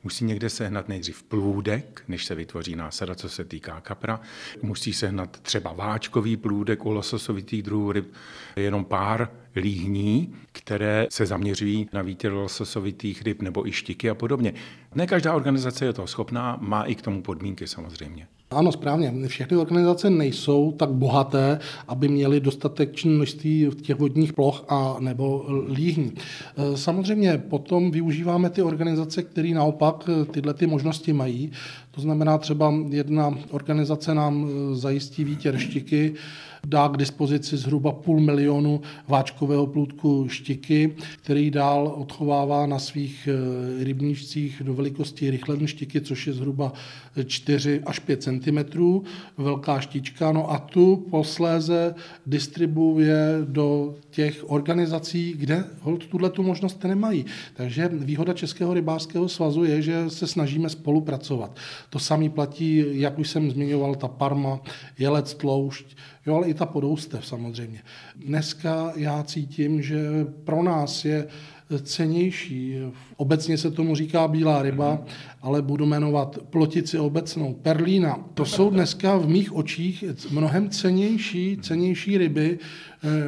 Musí 0.04 0.24
někde 0.24 0.50
sehnat 0.50 0.88
nejdřív 0.88 1.22
plůdek, 1.22 2.02
než 2.08 2.24
se 2.24 2.34
vytvoří 2.34 2.76
násada, 2.76 3.14
co 3.14 3.28
se 3.28 3.44
týká 3.44 3.80
kapra. 3.80 4.20
Musí 4.62 4.92
sehnat 4.92 5.40
třeba 5.40 5.72
váčkový 5.72 6.36
plůdek 6.36 6.86
u 6.86 6.90
lososovitých 6.90 7.62
druhů 7.62 7.92
ryb, 7.92 8.12
jenom 8.56 8.84
pár 8.84 9.30
líhní, 9.56 10.34
které 10.52 11.06
se 11.10 11.26
zaměřují 11.26 11.88
na 11.92 12.02
výtěr 12.02 12.32
lososovitých 12.32 13.22
ryb 13.22 13.42
nebo 13.42 13.68
i 13.68 13.72
štiky 13.72 14.10
a 14.10 14.14
podobně. 14.14 14.54
Ne 14.94 15.06
každá 15.06 15.34
organizace 15.34 15.84
je 15.84 15.92
toho 15.92 16.08
schopná, 16.08 16.58
má 16.60 16.84
i 16.84 16.94
k 16.94 17.02
tomu 17.02 17.22
podmínky 17.22 17.66
samozřejmě. 17.66 18.26
Ano, 18.50 18.72
správně. 18.72 19.14
Všechny 19.26 19.56
organizace 19.56 20.10
nejsou 20.10 20.72
tak 20.72 20.90
bohaté, 20.90 21.58
aby 21.88 22.08
měly 22.08 22.40
dostatečné 22.40 23.10
množství 23.10 23.70
těch 23.82 23.96
vodních 23.96 24.32
ploch 24.32 24.64
a 24.68 24.96
nebo 25.00 25.46
líhní. 25.72 26.12
E, 26.56 26.76
samozřejmě 26.76 27.38
potom 27.38 27.90
využíváme 27.90 28.50
ty 28.50 28.62
organizace, 28.62 29.22
které 29.22 29.48
naopak 29.48 30.08
e, 30.08 30.24
tyhle 30.24 30.54
ty 30.54 30.66
možnosti 30.66 31.12
mají. 31.12 31.52
To 31.90 32.00
znamená 32.00 32.38
třeba 32.38 32.74
jedna 32.88 33.34
organizace 33.50 34.14
nám 34.14 34.48
e, 34.48 34.74
zajistí 34.76 35.24
výtěr 35.24 35.58
štiky, 35.58 36.14
dá 36.66 36.88
k 36.88 36.96
dispozici 36.96 37.56
zhruba 37.56 37.92
půl 37.92 38.20
milionu 38.20 38.80
váčkového 39.08 39.66
plůdku 39.66 40.28
štiky, 40.28 40.94
který 41.22 41.50
dál 41.50 41.94
odchovává 41.96 42.66
na 42.66 42.78
svých 42.78 43.28
eh, 43.28 43.84
rybníčcích 43.84 44.62
do 44.64 44.74
velikosti 44.74 45.30
rychlé 45.30 45.68
štiky, 45.68 46.00
což 46.00 46.26
je 46.26 46.32
zhruba 46.32 46.72
4 47.24 47.82
až 47.86 47.98
5 47.98 48.22
cm, 48.22 48.58
velká 49.36 49.80
štička. 49.80 50.32
No 50.32 50.50
a 50.52 50.58
tu 50.58 50.96
posléze 51.10 51.94
distribuuje 52.26 53.38
do 53.44 53.94
těch 54.10 54.50
organizací, 54.50 55.34
kde 55.36 55.64
hold 55.80 56.06
tuhle 56.06 56.30
tu 56.30 56.42
možnost 56.42 56.84
nemají. 56.84 57.24
Takže 57.54 57.88
výhoda 57.92 58.32
Českého 58.32 58.74
rybářského 58.74 59.28
svazu 59.28 59.64
je, 59.64 59.82
že 59.82 60.10
se 60.10 60.26
snažíme 60.26 60.68
spolupracovat. 60.68 61.56
To 61.90 61.98
samý 61.98 62.28
platí, 62.28 62.84
jak 62.90 63.18
už 63.18 63.28
jsem 63.28 63.50
zmiňoval, 63.50 63.94
ta 63.94 64.08
parma, 64.08 64.60
jelec, 64.98 65.34
tloušť, 65.34 65.96
jo, 66.26 66.34
ale 66.34 66.47
i 66.48 66.54
ta 66.54 66.66
podoustev 66.66 67.26
samozřejmě. 67.26 67.82
Dneska 68.16 68.92
já 68.96 69.22
cítím, 69.22 69.82
že 69.82 69.98
pro 70.44 70.62
nás 70.62 71.04
je 71.04 71.26
cenější. 71.82 72.76
Obecně 73.16 73.58
se 73.58 73.70
tomu 73.70 73.94
říká 73.94 74.28
bílá 74.28 74.62
ryba, 74.62 75.04
ale 75.42 75.62
budu 75.62 75.86
jmenovat 75.86 76.38
plotici 76.50 76.98
obecnou, 76.98 77.54
perlína. 77.54 78.24
To 78.34 78.44
jsou 78.44 78.70
dneska 78.70 79.16
v 79.16 79.28
mých 79.28 79.52
očích 79.56 80.04
mnohem 80.30 80.70
cenější, 80.70 81.58
cenější 81.62 82.18
ryby, 82.18 82.58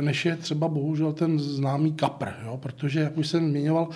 než 0.00 0.26
je 0.26 0.36
třeba 0.36 0.68
bohužel 0.68 1.12
ten 1.12 1.38
známý 1.38 1.92
kapr. 1.92 2.28
Jo? 2.44 2.56
Protože, 2.56 3.00
jak 3.00 3.18
už 3.18 3.26
jsem 3.26 3.50
zmiňoval, 3.50 3.88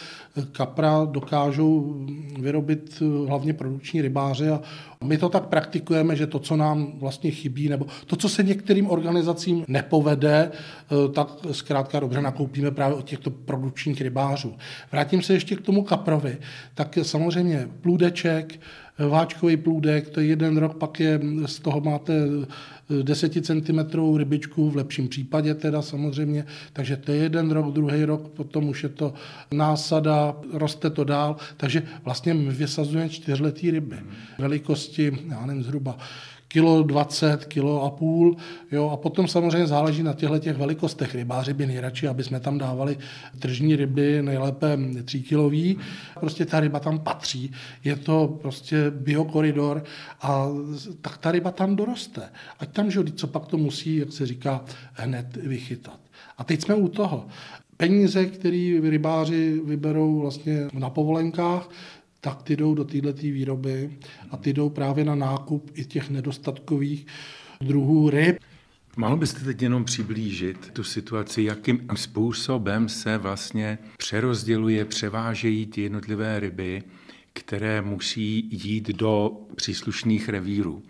kapra 0.52 1.04
dokážou 1.04 1.96
vyrobit 2.40 3.02
eh, 3.02 3.28
hlavně 3.28 3.52
produkční 3.52 4.02
rybáři 4.02 4.48
a 4.50 4.60
my 5.04 5.18
to 5.18 5.28
tak 5.28 5.46
praktikujeme, 5.46 6.16
že 6.16 6.26
to, 6.26 6.38
co 6.38 6.56
nám 6.56 6.92
vlastně 6.98 7.30
chybí, 7.30 7.68
nebo 7.68 7.86
to, 8.06 8.16
co 8.16 8.28
se 8.28 8.42
některým 8.42 8.90
organizacím 8.90 9.64
nepovede, 9.68 10.50
eh, 10.50 11.12
tak 11.12 11.28
zkrátka 11.52 12.00
dobře 12.00 12.22
nakoupíme 12.22 12.70
právě 12.70 12.96
od 12.96 13.04
těchto 13.04 13.30
produkčních 13.30 14.00
rybářů. 14.00 14.54
Vrátím 14.92 15.22
se 15.22 15.32
ještě 15.32 15.56
k 15.56 15.60
tomu 15.60 15.82
kaprovi. 15.82 16.38
Tak 16.74 16.98
samozřejmě 17.02 17.68
plůdeček, 17.80 18.60
váčkový 18.98 19.56
plůdek, 19.56 20.10
to 20.10 20.20
je 20.20 20.26
jeden 20.26 20.56
rok, 20.56 20.76
pak 20.76 21.00
je, 21.00 21.20
z 21.46 21.58
toho 21.58 21.80
máte 21.80 22.12
10 23.02 23.46
cm 23.46 23.78
rybičku, 24.16 24.70
v 24.70 24.76
lepším 24.76 25.08
případě 25.08 25.54
teda 25.54 25.82
samozřejmě, 25.82 26.46
takže 26.72 26.96
to 26.96 27.12
je 27.12 27.18
jeden 27.18 27.50
rok, 27.50 27.72
druhý 27.72 28.04
rok, 28.04 28.28
potom 28.28 28.68
už 28.68 28.82
je 28.82 28.88
to 28.88 29.14
násada, 29.52 30.36
roste 30.52 30.90
to 30.90 31.04
dál, 31.04 31.36
takže 31.56 31.82
vlastně 32.04 32.34
my 32.34 32.50
vysazujeme 32.50 33.08
čtyřletý 33.08 33.70
ryby. 33.70 33.96
Velikosti, 34.38 35.18
já 35.28 35.46
nevím, 35.46 35.62
zhruba 35.62 35.98
kilo 36.48 36.82
20, 36.82 37.44
kilo 37.44 37.82
a 37.82 37.90
půl. 37.90 38.36
Jo, 38.72 38.90
a 38.90 38.96
potom 38.96 39.28
samozřejmě 39.28 39.66
záleží 39.66 40.02
na 40.02 40.12
těchto 40.12 40.38
těch 40.38 40.56
velikostech. 40.56 41.14
Rybáři 41.14 41.52
by 41.54 41.66
nejradši, 41.66 42.08
aby 42.08 42.24
jsme 42.24 42.40
tam 42.40 42.58
dávali 42.58 42.98
tržní 43.38 43.76
ryby, 43.76 44.22
nejlépe 44.22 44.78
3 45.04 45.22
kilový. 45.22 45.78
Prostě 46.20 46.46
ta 46.46 46.60
ryba 46.60 46.80
tam 46.80 46.98
patří. 46.98 47.52
Je 47.84 47.96
to 47.96 48.38
prostě 48.42 48.90
biokoridor 48.90 49.84
a 50.22 50.48
tak 51.00 51.18
ta 51.18 51.32
ryba 51.32 51.50
tam 51.50 51.76
doroste. 51.76 52.22
Ať 52.60 52.68
tam, 52.72 52.90
že 52.90 53.04
co 53.14 53.26
pak 53.26 53.46
to 53.46 53.56
musí, 53.56 53.96
jak 53.96 54.12
se 54.12 54.26
říká, 54.26 54.64
hned 54.92 55.36
vychytat. 55.36 56.00
A 56.38 56.44
teď 56.44 56.62
jsme 56.62 56.74
u 56.74 56.88
toho. 56.88 57.26
Peníze, 57.76 58.26
které 58.26 58.80
rybáři 58.82 59.60
vyberou 59.64 60.20
vlastně 60.20 60.68
na 60.72 60.90
povolenkách, 60.90 61.70
tak 62.24 62.42
ty 62.42 62.56
jdou 62.56 62.74
do 62.74 62.84
této 62.84 63.12
výroby 63.12 63.98
a 64.30 64.36
ty 64.36 64.52
jdou 64.52 64.68
právě 64.68 65.04
na 65.04 65.14
nákup 65.14 65.70
i 65.74 65.84
těch 65.84 66.10
nedostatkových 66.10 67.06
druhů 67.60 68.10
ryb. 68.10 68.36
Mohl 68.96 69.16
byste 69.16 69.44
teď 69.44 69.62
jenom 69.62 69.84
přiblížit 69.84 70.70
tu 70.70 70.84
situaci, 70.84 71.42
jakým 71.42 71.86
způsobem 71.94 72.88
se 72.88 73.18
vlastně 73.18 73.78
přerozděluje, 73.96 74.84
převážejí 74.84 75.66
ty 75.66 75.80
jednotlivé 75.80 76.40
ryby, 76.40 76.82
které 77.32 77.82
musí 77.82 78.48
jít 78.52 78.88
do 78.88 79.30
příslušných 79.56 80.28
revírů. 80.28 80.82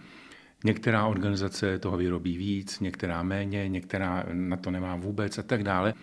Některá 0.64 1.06
organizace 1.06 1.78
toho 1.78 1.96
vyrobí 1.96 2.36
víc, 2.36 2.80
některá 2.80 3.22
méně, 3.22 3.68
některá 3.68 4.24
na 4.32 4.56
to 4.56 4.70
nemá 4.70 4.96
vůbec 4.96 5.38
a 5.38 5.42
tak 5.42 5.64
dále. 5.64 5.94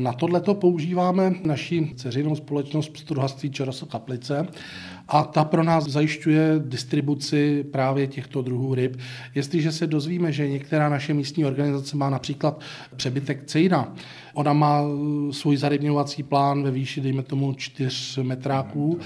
Na 0.00 0.12
tohleto 0.12 0.54
používáme 0.54 1.34
naší 1.44 1.94
ceřinou 1.94 2.36
společnost 2.36 2.88
Pstruhaství 2.88 3.50
Čeroso 3.50 3.86
Kaplice 3.86 4.46
a 5.08 5.24
ta 5.24 5.44
pro 5.44 5.64
nás 5.64 5.84
zajišťuje 5.84 6.54
distribuci 6.58 7.64
právě 7.64 8.06
těchto 8.06 8.42
druhů 8.42 8.74
ryb. 8.74 8.96
Jestliže 9.34 9.72
se 9.72 9.86
dozvíme, 9.86 10.32
že 10.32 10.48
některá 10.48 10.88
naše 10.88 11.14
místní 11.14 11.44
organizace 11.44 11.96
má 11.96 12.10
například 12.10 12.60
přebytek 12.96 13.44
cejna, 13.44 13.94
ona 14.34 14.52
má 14.52 14.82
svůj 15.30 15.56
zarybňovací 15.56 16.22
plán 16.22 16.62
ve 16.62 16.70
výši, 16.70 17.00
dejme 17.00 17.22
tomu, 17.22 17.54
4 17.54 18.22
metráků 18.22 18.98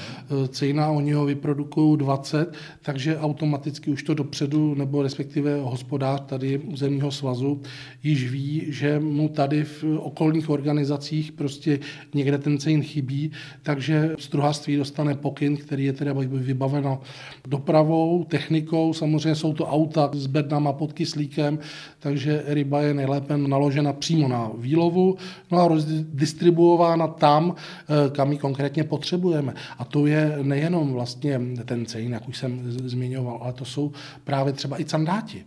cejna, 0.49 0.91
oni 0.91 1.13
ho 1.13 1.25
vyprodukují 1.25 1.99
20, 1.99 2.55
takže 2.83 3.19
automaticky 3.19 3.91
už 3.91 4.03
to 4.03 4.15
dopředu, 4.15 4.75
nebo 4.75 5.03
respektive 5.03 5.61
hospodář 5.61 6.21
tady 6.27 6.59
územního 6.59 7.11
svazu 7.11 7.63
již 8.03 8.31
ví, 8.31 8.65
že 8.69 9.01
mu 9.01 9.29
tady 9.29 9.65
v 9.65 9.85
okolních 9.99 10.51
organizacích 10.51 11.33
prostě 11.33 11.79
někde 12.15 12.39
ten 12.39 12.59
cejn 12.59 12.83
chybí, 12.83 13.31
takže 13.63 14.15
struhářství 14.19 14.77
dostane 14.77 15.15
pokyn, 15.15 15.57
který 15.57 15.85
je 15.85 15.90
teda 15.93 16.13
vybaveno 16.27 17.01
dopravou, 17.47 18.25
technikou, 18.25 18.93
samozřejmě 18.93 19.35
jsou 19.35 19.53
to 19.53 19.67
auta 19.67 20.11
s 20.13 20.27
bednama 20.27 20.73
pod 20.73 20.93
kyslíkem, 20.93 21.59
takže 21.99 22.43
ryba 22.47 22.81
je 22.81 22.95
nejlépe 22.95 23.37
naložena 23.37 23.93
přímo 23.93 24.29
na 24.29 24.51
výlovu, 24.59 25.17
no 25.51 25.61
a 25.61 25.69
distribuována 26.13 27.07
tam, 27.07 27.55
eh, 27.55 28.11
kam 28.11 28.33
ji 28.33 28.39
konkrétně 28.39 28.85
potřebujeme. 28.85 29.55
A 29.79 29.85
to 29.85 30.07
je 30.07 30.39
nejenom 30.43 30.93
vlastně 30.93 31.41
ten 31.65 31.87
cejn, 31.87 32.13
jak 32.13 32.29
už 32.29 32.39
jsem 32.39 32.61
zmiňoval, 32.67 33.39
ale 33.43 33.53
to 33.53 33.65
jsou 33.65 33.93
právě 34.25 34.53
třeba 34.53 34.81
i 34.81 34.85
candáti. 34.85 35.45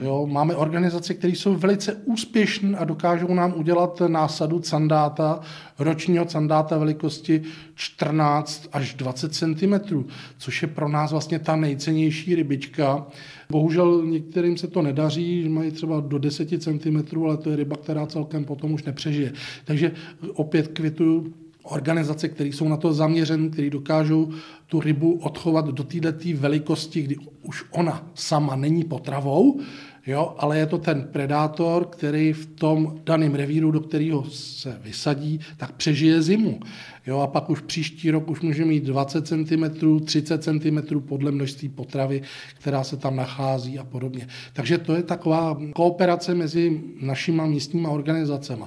Jo, 0.00 0.26
máme 0.26 0.56
organizace, 0.56 1.14
které 1.14 1.32
jsou 1.32 1.56
velice 1.56 1.94
úspěšné 1.94 2.78
a 2.78 2.84
dokážou 2.84 3.34
nám 3.34 3.54
udělat 3.56 4.02
násadu 4.06 4.60
candáta, 4.60 5.40
ročního 5.78 6.24
candáta 6.24 6.78
velikosti 6.78 7.42
14 7.74 8.68
až 8.72 8.94
20 8.94 9.34
cm, 9.34 10.04
což 10.38 10.62
je 10.62 10.68
pro 10.68 10.88
nás 10.88 11.10
vlastně 11.10 11.38
ta 11.38 11.56
nejcennější 11.56 12.34
rybička. 12.34 13.06
Bohužel 13.50 14.06
některým 14.06 14.56
se 14.56 14.66
to 14.66 14.82
nedaří, 14.82 15.48
mají 15.48 15.70
třeba 15.70 16.00
do 16.00 16.18
10 16.18 16.62
cm, 16.62 17.24
ale 17.24 17.36
to 17.36 17.50
je 17.50 17.56
ryba, 17.56 17.76
která 17.76 18.06
celkem 18.06 18.44
potom 18.44 18.72
už 18.72 18.84
nepřežije. 18.84 19.32
Takže 19.64 19.92
opět 20.34 20.68
kvituju 20.68 21.34
organizace, 21.62 22.28
které 22.28 22.48
jsou 22.48 22.68
na 22.68 22.76
to 22.76 22.92
zaměřené, 22.92 23.48
které 23.48 23.70
dokážou 23.70 24.30
tu 24.66 24.80
rybu 24.80 25.18
odchovat 25.22 25.66
do 25.66 25.84
této 25.84 26.28
velikosti, 26.34 27.02
kdy 27.02 27.16
už 27.42 27.64
ona 27.70 28.10
sama 28.14 28.56
není 28.56 28.84
potravou, 28.84 29.60
jo, 30.06 30.34
ale 30.38 30.58
je 30.58 30.66
to 30.66 30.78
ten 30.78 31.08
predátor, 31.12 31.84
který 31.84 32.32
v 32.32 32.46
tom 32.46 33.00
daném 33.04 33.34
revíru, 33.34 33.70
do 33.70 33.80
kterého 33.80 34.24
se 34.30 34.78
vysadí, 34.82 35.40
tak 35.56 35.72
přežije 35.72 36.22
zimu. 36.22 36.60
Jo, 37.06 37.18
a 37.18 37.26
pak 37.26 37.50
už 37.50 37.60
příští 37.60 38.10
rok 38.10 38.30
už 38.30 38.40
může 38.40 38.64
mít 38.64 38.84
20 38.84 39.26
cm, 39.26 39.64
30 40.04 40.44
cm 40.44 41.00
podle 41.00 41.30
množství 41.30 41.68
potravy, 41.68 42.22
která 42.54 42.84
se 42.84 42.96
tam 42.96 43.16
nachází 43.16 43.78
a 43.78 43.84
podobně. 43.84 44.28
Takže 44.52 44.78
to 44.78 44.94
je 44.94 45.02
taková 45.02 45.58
kooperace 45.74 46.34
mezi 46.34 46.80
našimi 47.00 47.42
místníma 47.46 47.90
organizacemi. 47.90 48.64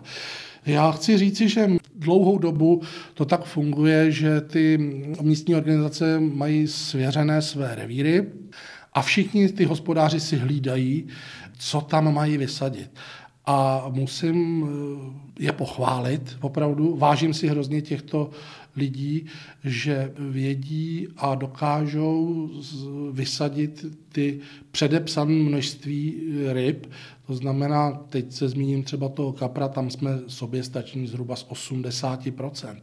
Já 0.65 0.91
chci 0.91 1.17
říci, 1.17 1.49
že 1.49 1.69
dlouhou 1.95 2.37
dobu 2.37 2.81
to 3.13 3.25
tak 3.25 3.43
funguje, 3.43 4.11
že 4.11 4.41
ty 4.41 4.77
místní 5.21 5.55
organizace 5.55 6.19
mají 6.19 6.67
svěřené 6.67 7.41
své 7.41 7.75
revíry 7.75 8.27
a 8.93 9.01
všichni 9.01 9.49
ty 9.49 9.65
hospodáři 9.65 10.19
si 10.19 10.37
hlídají, 10.37 11.07
co 11.57 11.81
tam 11.81 12.13
mají 12.13 12.37
vysadit. 12.37 12.89
A 13.45 13.85
musím 13.89 14.65
eh, 14.65 15.43
je 15.43 15.51
pochválit, 15.51 16.37
opravdu. 16.41 16.97
Vážím 16.97 17.33
si 17.33 17.47
hrozně 17.47 17.81
těchto 17.81 18.29
lidí, 18.75 19.25
že 19.63 20.13
vědí 20.17 21.07
a 21.17 21.35
dokážou 21.35 22.49
vysadit 23.11 23.85
ty 24.11 24.39
předepsané 24.71 25.33
množství 25.33 26.15
ryb. 26.53 26.87
To 27.31 27.35
znamená, 27.35 27.91
teď 28.09 28.31
se 28.31 28.49
zmíním 28.49 28.83
třeba 28.83 29.09
toho 29.09 29.33
kapra, 29.33 29.67
tam 29.67 29.89
jsme 29.89 30.19
sobě 30.27 30.63
stační 30.63 31.07
zhruba 31.07 31.35
z 31.35 31.45
80%, 31.47 32.75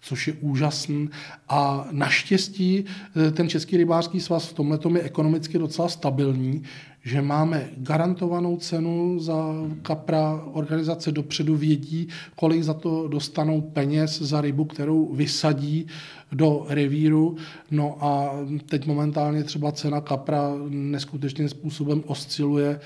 což 0.00 0.28
je 0.28 0.34
úžasný. 0.40 1.08
A 1.48 1.88
naštěstí 1.90 2.84
eh, 2.84 3.30
ten 3.30 3.48
Český 3.48 3.76
rybářský 3.76 4.20
svaz 4.20 4.46
v 4.48 4.52
tomhle 4.52 4.78
je 4.94 5.02
ekonomicky 5.02 5.58
docela 5.58 5.88
stabilní, 5.88 6.62
že 7.04 7.22
máme 7.22 7.70
garantovanou 7.76 8.56
cenu 8.56 9.18
za 9.18 9.54
kapra, 9.82 10.44
organizace 10.52 11.12
dopředu 11.12 11.56
vědí, 11.56 12.08
kolik 12.36 12.62
za 12.62 12.74
to 12.74 13.08
dostanou 13.08 13.60
peněz 13.60 14.22
za 14.22 14.40
rybu, 14.40 14.64
kterou 14.64 15.14
vysadí 15.14 15.86
do 16.32 16.66
revíru. 16.68 17.36
No 17.70 17.96
a 18.00 18.30
teď 18.66 18.86
momentálně 18.86 19.44
třeba 19.44 19.72
cena 19.72 20.00
kapra 20.00 20.54
neskutečným 20.68 21.48
způsobem 21.48 22.02
osciluje 22.06 22.80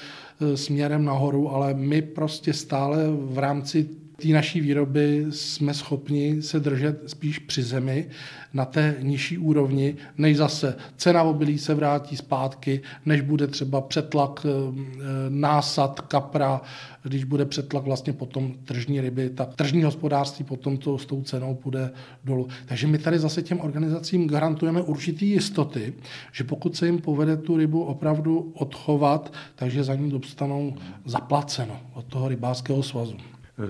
směrem 0.54 1.04
nahoru, 1.04 1.50
ale 1.50 1.74
my 1.74 2.02
prostě 2.02 2.52
stále 2.52 2.98
v 3.10 3.38
rámci 3.38 3.88
té 4.16 4.28
naší 4.28 4.60
výroby 4.60 5.26
jsme 5.30 5.74
schopni 5.74 6.42
se 6.42 6.60
držet 6.60 7.10
spíš 7.10 7.38
při 7.38 7.62
zemi 7.62 8.08
na 8.54 8.64
té 8.64 8.96
nižší 9.00 9.38
úrovni, 9.38 9.96
než 10.18 10.36
zase 10.36 10.76
cena 10.96 11.22
obilí 11.22 11.58
se 11.58 11.74
vrátí 11.74 12.16
zpátky, 12.16 12.80
než 13.06 13.20
bude 13.20 13.46
třeba 13.46 13.80
přetlak 13.80 14.46
eh, 14.46 14.74
násad 15.28 16.00
kapra, 16.00 16.60
když 17.02 17.24
bude 17.24 17.44
přetlak 17.44 17.84
vlastně 17.84 18.12
potom 18.12 18.54
tržní 18.64 19.00
ryby, 19.00 19.30
tak 19.30 19.54
tržní 19.54 19.82
hospodářství 19.82 20.44
potom 20.44 20.76
to 20.76 20.98
s 20.98 21.06
tou 21.06 21.22
cenou 21.22 21.54
půjde 21.54 21.90
dolů. 22.24 22.48
Takže 22.66 22.86
my 22.86 22.98
tady 22.98 23.18
zase 23.18 23.42
těm 23.42 23.60
organizacím 23.60 24.28
garantujeme 24.28 24.82
určitý 24.82 25.30
jistoty, 25.30 25.94
že 26.32 26.44
pokud 26.44 26.76
se 26.76 26.86
jim 26.86 26.98
povede 26.98 27.36
tu 27.36 27.56
rybu 27.56 27.84
opravdu 27.84 28.52
odchovat, 28.54 29.32
takže 29.54 29.84
za 29.84 29.94
ní 29.94 30.10
dostanou 30.10 30.74
zaplaceno 31.04 31.80
od 31.94 32.04
toho 32.04 32.28
rybářského 32.28 32.82
svazu. 32.82 33.16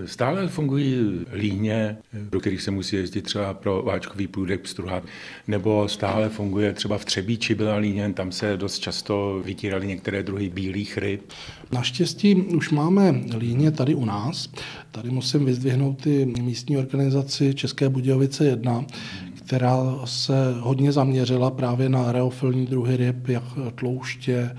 Stále 0.05 0.47
fungují 0.47 0.95
líně, 1.33 1.97
do 2.29 2.39
kterých 2.39 2.61
se 2.61 2.71
musí 2.71 2.95
jezdit 2.95 3.21
třeba 3.21 3.53
pro 3.53 3.83
váčkový 3.83 4.27
průdek 4.27 4.61
pstruhat, 4.61 5.03
nebo 5.47 5.87
stále 5.87 6.29
funguje 6.29 6.73
třeba 6.73 6.97
v 6.97 7.05
Třebíči 7.05 7.55
byla 7.55 7.75
líně, 7.75 8.13
tam 8.13 8.31
se 8.31 8.57
dost 8.57 8.79
často 8.79 9.41
vytíraly 9.45 9.87
některé 9.87 10.23
druhy 10.23 10.49
bílých 10.49 10.97
ryb. 10.97 11.21
Naštěstí 11.71 12.35
už 12.35 12.69
máme 12.69 13.21
líně 13.37 13.71
tady 13.71 13.95
u 13.95 14.05
nás. 14.05 14.49
Tady 14.91 15.09
musím 15.09 15.45
vyzdvihnout 15.45 16.01
ty 16.01 16.25
místní 16.25 16.77
organizaci 16.77 17.53
České 17.53 17.89
Budějovice 17.89 18.45
1, 18.45 18.85
která 19.45 19.77
se 20.05 20.33
hodně 20.59 20.91
zaměřila 20.91 21.51
právě 21.51 21.89
na 21.89 22.11
reofilní 22.11 22.65
druhy 22.65 22.97
ryb, 22.97 23.27
jak 23.27 23.43
tlouště, 23.75 24.51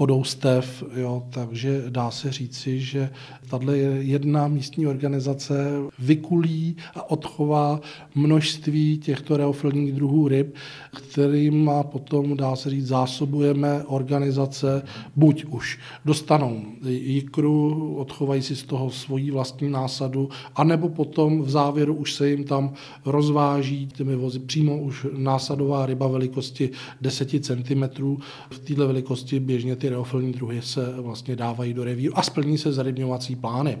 podoustev, 0.00 0.84
jo, 0.96 1.22
takže 1.30 1.84
dá 1.88 2.10
se 2.10 2.32
říci, 2.32 2.80
že 2.80 3.10
tahle 3.50 3.78
jedna 3.78 4.48
místní 4.48 4.86
organizace 4.86 5.70
vykulí 5.98 6.76
a 6.94 7.10
odchová 7.10 7.80
množství 8.14 8.98
těchto 8.98 9.36
reofilních 9.36 9.92
druhů 9.92 10.28
ryb, 10.28 10.54
kterým 10.96 11.70
potom, 11.82 12.36
dá 12.36 12.56
se 12.56 12.70
říct, 12.70 12.86
zásobujeme 12.86 13.84
organizace, 13.86 14.82
buď 15.16 15.44
už 15.44 15.78
dostanou 16.04 16.62
jikru, 16.88 17.94
odchovají 17.96 18.42
si 18.42 18.56
z 18.56 18.62
toho 18.62 18.90
svoji 18.90 19.30
vlastní 19.30 19.70
násadu, 19.70 20.28
anebo 20.56 20.88
potom 20.88 21.42
v 21.42 21.50
závěru 21.50 21.94
už 21.94 22.14
se 22.14 22.30
jim 22.30 22.44
tam 22.44 22.72
rozváží 23.04 23.86
těmi 23.86 24.16
vozy 24.16 24.38
přímo 24.38 24.78
už 24.78 25.06
násadová 25.16 25.86
ryba 25.86 26.08
velikosti 26.08 26.70
10 27.00 27.44
cm. 27.44 28.16
V 28.50 28.58
této 28.58 28.86
velikosti 28.86 29.40
běžně 29.40 29.76
ty 29.76 29.89
reofilní 29.90 30.32
druhy 30.32 30.62
se 30.62 30.94
vlastně 30.96 31.36
dávají 31.36 31.74
do 31.74 31.84
revíru 31.84 32.18
a 32.18 32.22
splní 32.22 32.58
se 32.58 32.72
zarybňovací 32.72 33.36
plány. 33.36 33.78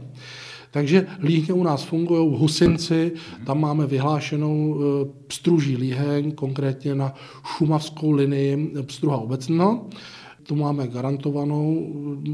Takže 0.70 1.06
líhně 1.22 1.54
u 1.54 1.62
nás 1.62 1.82
fungují 1.82 2.28
v 2.28 2.38
Husinci, 2.38 3.12
tam 3.46 3.60
máme 3.60 3.86
vyhlášenou 3.86 4.76
eh, 4.80 5.08
pstruží 5.26 5.76
líheň, 5.76 6.32
konkrétně 6.32 6.94
na 6.94 7.14
šumavskou 7.56 8.10
linii 8.10 8.72
pstruha 8.82 9.16
obecná. 9.16 9.80
Tu 10.50 10.56
máme 10.56 10.88
garantovanou, 10.88 11.86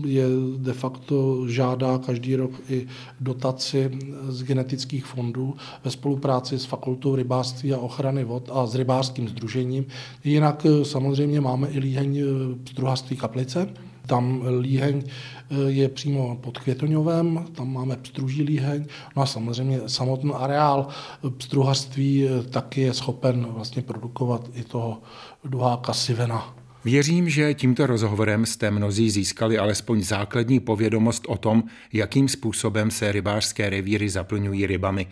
je 0.07 0.24
de 0.57 0.72
facto 0.72 1.48
žádá 1.48 1.98
každý 1.98 2.37
rok 2.37 2.50
i 2.68 2.87
dotaci 3.20 3.90
z 4.29 4.42
genetických 4.42 5.07
fondů 5.07 5.55
ve 5.85 5.90
spolupráci 5.90 6.59
s 6.59 6.64
Fakultou 6.64 7.14
rybářství 7.14 7.72
a 7.72 7.79
ochrany 7.79 8.24
vod 8.24 8.50
a 8.52 8.66
s 8.66 8.74
rybářským 8.74 9.29
združením. 9.29 9.87
Jinak 10.24 10.66
eh, 10.66 10.85
samozřejmě 10.85 11.40
máme 11.40 11.68
i 11.68 11.79
líheň 11.79 12.22
pstruhářství 12.64 13.16
kaplice, 13.16 13.68
tam 14.07 14.42
líheň 14.61 15.02
eh, 15.05 15.55
je 15.66 15.88
přímo 15.88 16.37
pod 16.37 16.59
Květoňovem, 16.59 17.44
tam 17.52 17.72
máme 17.72 17.96
pstruží 17.96 18.42
líheň, 18.42 18.85
no 19.16 19.22
a 19.22 19.26
samozřejmě 19.26 19.81
samotný 19.87 20.33
areál 20.35 20.88
pstruhařství 21.37 22.29
eh, 22.29 22.42
taky 22.42 22.81
je 22.81 22.94
schopen 22.94 23.46
vlastně 23.50 23.83
produkovat 23.83 24.50
i 24.55 24.64
toho 24.64 25.02
duháka 25.44 25.92
sivena. 25.92 26.56
Věřím, 26.87 27.29
že 27.29 27.55
tímto 27.55 27.87
rozhovorem 27.87 28.46
jste 28.46 28.70
mnozí 28.70 29.11
získali 29.11 29.59
alespoň 29.59 30.03
základní 30.03 30.61
povědomost 30.61 31.25
o 31.29 31.37
tom, 31.37 31.64
jakým 31.92 32.29
způsobem 32.29 32.90
se 32.90 33.12
rybářské 33.12 33.70
revíry 33.70 34.09
zaplňují 34.09 34.66
rybami. 34.66 35.07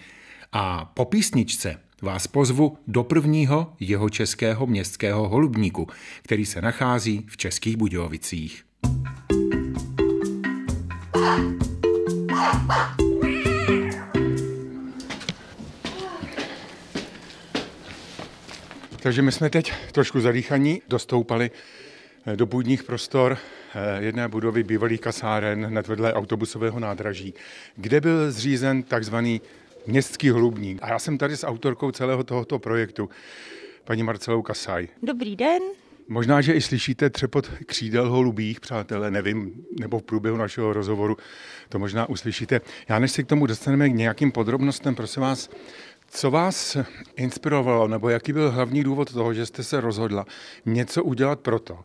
A 0.52 0.84
po 0.84 1.04
písničce 1.04 1.76
vás 2.02 2.26
pozvu 2.26 2.78
do 2.87 3.04
prvního 3.04 3.72
jeho 3.80 4.08
českého 4.08 4.66
městského 4.66 5.28
holubníku, 5.28 5.87
který 6.22 6.46
se 6.46 6.62
nachází 6.62 7.26
v 7.28 7.37
Českých 7.37 7.76
Budějovicích. 7.76 8.64
Takže 19.04 19.22
my 19.22 19.32
jsme 19.32 19.50
teď 19.50 19.72
trošku 19.92 20.20
zadýchaní, 20.20 20.82
dostoupali 20.88 21.50
eh, 22.26 22.36
do 22.36 22.46
půdních 22.46 22.82
prostor 22.82 23.38
eh, 23.74 24.04
jedné 24.04 24.28
budovy 24.28 24.62
bývalých 24.62 25.00
kasáren 25.00 25.66
hned 25.66 25.88
vedle 25.88 26.14
autobusového 26.14 26.80
nádraží, 26.80 27.34
kde 27.76 28.00
byl 28.00 28.32
zřízen 28.32 28.82
takzvaný 28.82 29.40
městský 29.86 30.30
holubník. 30.30 30.78
A 30.82 30.88
já 30.88 30.98
jsem 30.98 31.18
tady 31.18 31.36
s 31.36 31.46
autorkou 31.46 31.90
celého 31.90 32.24
tohoto 32.24 32.58
projektu, 32.58 33.10
paní 33.84 34.02
Marcelou 34.02 34.42
Kasaj. 34.42 34.88
Dobrý 35.02 35.36
den. 35.36 35.62
Možná, 36.08 36.40
že 36.40 36.52
i 36.52 36.60
slyšíte 36.60 37.10
třepot 37.10 37.48
křídel 37.66 38.10
holubích, 38.10 38.60
přátelé, 38.60 39.10
nevím, 39.10 39.64
nebo 39.80 39.98
v 39.98 40.02
průběhu 40.02 40.36
našeho 40.36 40.72
rozhovoru 40.72 41.16
to 41.68 41.78
možná 41.78 42.08
uslyšíte. 42.08 42.60
Já 42.88 42.98
než 42.98 43.12
se 43.12 43.22
k 43.22 43.26
tomu 43.26 43.46
dostaneme 43.46 43.88
k 43.88 43.94
nějakým 43.94 44.32
podrobnostem, 44.32 44.94
prosím 44.94 45.22
vás, 45.22 45.50
co 46.14 46.31
vás 46.31 46.77
inspirovalo, 47.16 47.88
nebo 47.88 48.09
jaký 48.09 48.33
byl 48.33 48.50
hlavní 48.50 48.85
důvod 48.85 49.12
toho, 49.12 49.35
že 49.35 49.46
jste 49.46 49.64
se 49.64 49.81
rozhodla 49.81 50.27
něco 50.66 51.05
udělat 51.05 51.40
proto, 51.40 51.79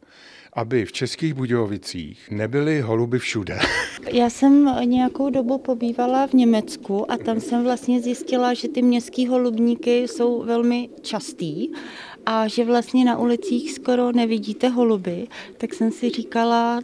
aby 0.53 0.85
v 0.85 0.91
Českých 0.91 1.33
Budějovicích 1.33 2.31
nebyly 2.31 2.81
holuby 2.81 3.19
všude. 3.19 3.59
Já 4.11 4.29
jsem 4.29 4.75
nějakou 4.85 5.29
dobu 5.29 5.57
pobývala 5.57 6.27
v 6.27 6.33
Německu 6.33 7.11
a 7.11 7.17
tam 7.17 7.39
jsem 7.39 7.63
vlastně 7.63 8.01
zjistila, 8.01 8.53
že 8.53 8.67
ty 8.67 8.81
městský 8.81 9.27
holubníky 9.27 10.07
jsou 10.07 10.43
velmi 10.43 10.89
častý 11.01 11.69
a 12.25 12.47
že 12.47 12.65
vlastně 12.65 13.05
na 13.05 13.17
ulicích 13.17 13.73
skoro 13.73 14.11
nevidíte 14.11 14.67
holuby, 14.67 15.27
tak 15.57 15.73
jsem 15.73 15.91
si 15.91 16.09
říkala, 16.09 16.79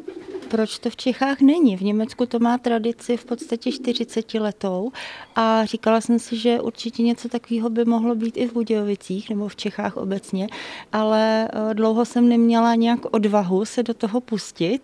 proč 0.45 0.79
to 0.79 0.89
v 0.89 0.95
Čechách 0.95 1.41
není. 1.41 1.77
V 1.77 1.81
Německu 1.81 2.25
to 2.25 2.39
má 2.39 2.57
tradici 2.57 3.17
v 3.17 3.25
podstatě 3.25 3.71
40 3.71 4.33
letou 4.33 4.91
a 5.35 5.65
říkala 5.65 6.01
jsem 6.01 6.19
si, 6.19 6.37
že 6.37 6.61
určitě 6.61 7.03
něco 7.03 7.29
takového 7.29 7.69
by 7.69 7.85
mohlo 7.85 8.15
být 8.15 8.37
i 8.37 8.47
v 8.47 8.53
Budějovicích 8.53 9.29
nebo 9.29 9.47
v 9.47 9.55
Čechách 9.55 9.97
obecně, 9.97 10.47
ale 10.91 11.47
eh, 11.47 11.73
dlouho 11.73 12.05
jsem 12.05 12.29
neměla 12.29 12.75
nějak 12.75 12.99
odvahu 13.11 13.65
se 13.65 13.83
do 13.83 13.93
toho 13.93 14.21
pustit 14.21 14.81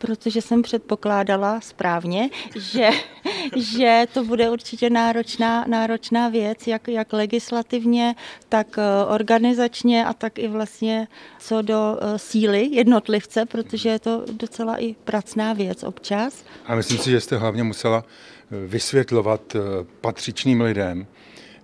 protože 0.00 0.42
jsem 0.42 0.62
předpokládala 0.62 1.60
správně, 1.60 2.30
že, 2.56 2.88
že 3.56 4.06
to 4.14 4.24
bude 4.24 4.50
určitě 4.50 4.90
náročná, 4.90 5.64
náročná 5.68 6.28
věc, 6.28 6.66
jak, 6.66 6.88
jak 6.88 7.12
legislativně, 7.12 8.14
tak 8.48 8.78
eh, 8.78 9.04
organizačně 9.04 10.04
a 10.04 10.12
tak 10.12 10.38
i 10.38 10.48
vlastně 10.48 11.08
co 11.38 11.62
do 11.62 11.98
eh, 12.00 12.18
síly 12.18 12.68
jednotlivce, 12.72 13.46
protože 13.46 13.88
je 13.88 13.98
to 13.98 14.24
docela 14.32 14.76
i 14.76 14.94
pracná 15.04 15.52
věc 15.52 15.82
občas. 15.84 16.44
A 16.66 16.74
myslím 16.74 16.98
si, 16.98 17.10
že 17.10 17.20
jste 17.20 17.36
hlavně 17.36 17.62
musela 17.62 18.04
eh, 18.04 18.66
vysvětlovat 18.66 19.56
patřičným 20.00 20.60
lidem, 20.60 21.06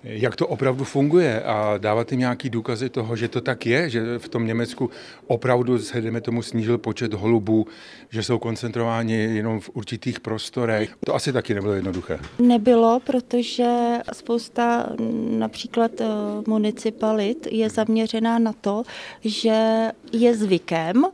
jak 0.07 0.37
to 0.37 0.47
opravdu 0.47 0.85
funguje 0.85 1.43
a 1.43 1.79
dávat 1.79 2.13
jim 2.13 2.21
nějaký 2.21 2.51
důkazy 2.51 2.89
toho, 2.89 3.17
že 3.17 3.29
to 3.29 3.41
tak 3.41 3.67
je, 3.67 3.91
že 3.91 4.19
v 4.19 4.29
tom 4.29 4.47
Německu 4.47 4.91
opravdu 5.27 5.79
se, 5.79 6.21
tomu, 6.21 6.43
snížil 6.43 6.79
počet 6.79 7.15
holubů, 7.15 7.67
že 8.11 8.23
jsou 8.23 8.39
koncentrováni 8.39 9.15
jenom 9.15 9.61
v 9.61 9.71
určitých 9.75 10.21
prostorech. 10.21 10.97
To 11.07 11.15
asi 11.15 11.33
taky 11.33 11.55
nebylo 11.55 11.73
jednoduché. 11.73 12.19
Nebylo, 12.39 13.01
protože 13.01 13.99
spousta 14.13 14.89
například 15.31 16.01
eh, 16.01 16.05
municipalit 16.47 17.49
je 17.51 17.71
zaměřená 17.71 18.39
na 18.39 18.53
to, 18.53 18.83
že 19.25 19.89
je 20.13 20.35
zvykem 20.35 21.07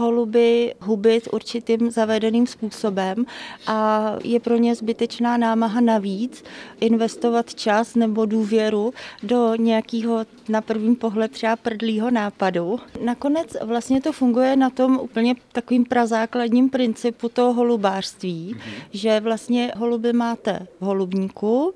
holuby 0.00 0.74
hubit 0.80 1.28
určitým 1.32 1.90
zavedeným 1.90 2.46
způsobem 2.46 3.26
a 3.66 4.12
je 4.24 4.40
pro 4.40 4.56
ně 4.56 4.74
zbytečná 4.74 5.36
námaha 5.36 5.80
navíc 5.80 6.44
investovat 6.80 7.54
čas 7.54 7.94
nebo 7.94 8.26
důvěru 8.26 8.92
do 9.22 9.54
nějakého 9.54 10.26
na 10.48 10.60
první 10.60 10.96
pohled 10.96 11.32
třeba 11.32 11.56
prdlýho 11.56 12.10
nápadu. 12.10 12.80
Nakonec 13.04 13.56
vlastně 13.62 14.00
to 14.00 14.12
funguje 14.12 14.56
na 14.56 14.70
tom 14.70 14.98
úplně 15.02 15.34
takovým 15.52 15.84
prazákladním 15.84 16.70
principu 16.70 17.28
toho 17.28 17.52
holubářství, 17.52 18.54
mm-hmm. 18.54 18.82
že 18.92 19.20
vlastně 19.20 19.72
holuby 19.76 20.12
máte 20.12 20.66
v 20.80 20.84
holubníku, 20.84 21.74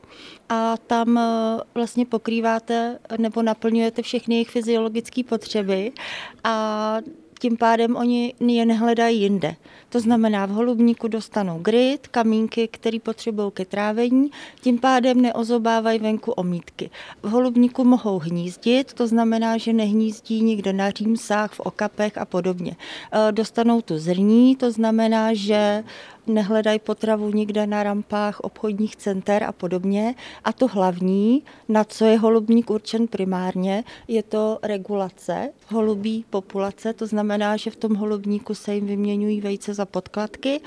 a 0.48 0.76
tam 0.76 1.18
eh, 1.18 1.60
vlastně 1.74 2.06
pokrýváte 2.06 2.98
nebo 3.18 3.42
naplňujete 3.42 4.02
všechny 4.02 4.34
jejich 4.34 4.50
fyziologické 4.50 5.24
potřeby 5.24 5.92
a 6.44 6.98
tím 7.38 7.57
pádem 7.57 7.97
oni 7.97 8.35
je 8.40 8.66
nehledají 8.66 9.20
jinde. 9.20 9.57
To 9.88 10.01
znamená, 10.01 10.47
v 10.47 10.51
holubníku 10.51 11.09
dostanou 11.09 11.59
grid, 11.59 12.09
kamínky, 12.09 12.68
které 12.68 12.99
potřebují 12.99 13.51
ke 13.53 13.64
trávení, 13.64 14.31
tím 14.61 14.79
pádem 14.79 15.20
neozobávají 15.20 15.99
venku 15.99 16.33
omítky. 16.33 16.90
V 17.23 17.31
holubníku 17.31 17.85
mohou 17.85 18.18
hnízdit, 18.18 18.92
to 18.92 19.07
znamená, 19.07 19.57
že 19.59 19.73
nehnízdí 19.73 20.42
nikde 20.42 20.73
na 20.73 20.90
římsách, 20.90 21.53
v 21.53 21.61
okapech 21.61 22.18
a 22.18 22.25
podobně. 22.25 22.77
E, 23.12 23.33
dostanou 23.33 23.81
tu 23.81 23.99
zrní, 23.99 24.57
to 24.57 24.73
znamená, 24.73 25.35
že 25.35 25.85
nehledají 26.26 26.78
potravu 26.78 27.30
nikde 27.30 27.66
na 27.66 27.82
rampách 27.82 28.40
obchodních 28.40 28.96
center 28.96 29.44
a 29.44 29.52
podobně. 29.52 30.14
A 30.44 30.52
to 30.52 30.66
hlavní, 30.66 31.42
na 31.68 31.84
co 31.84 32.04
je 32.04 32.18
holubník 32.18 32.70
určen 32.70 33.06
primárně, 33.06 33.84
je 34.08 34.22
to 34.22 34.58
regulace 34.62 35.52
holubí 35.68 36.24
populace. 36.30 36.92
To 36.92 37.06
znamená, 37.06 37.56
že 37.56 37.70
v 37.70 37.76
tom 37.76 37.94
holubníku 37.94 38.54
se 38.54 38.74
jim 38.74 38.87
vyměňují 38.87 39.40
vejce 39.40 39.74
za 39.74 39.84
podkladky 39.84 40.60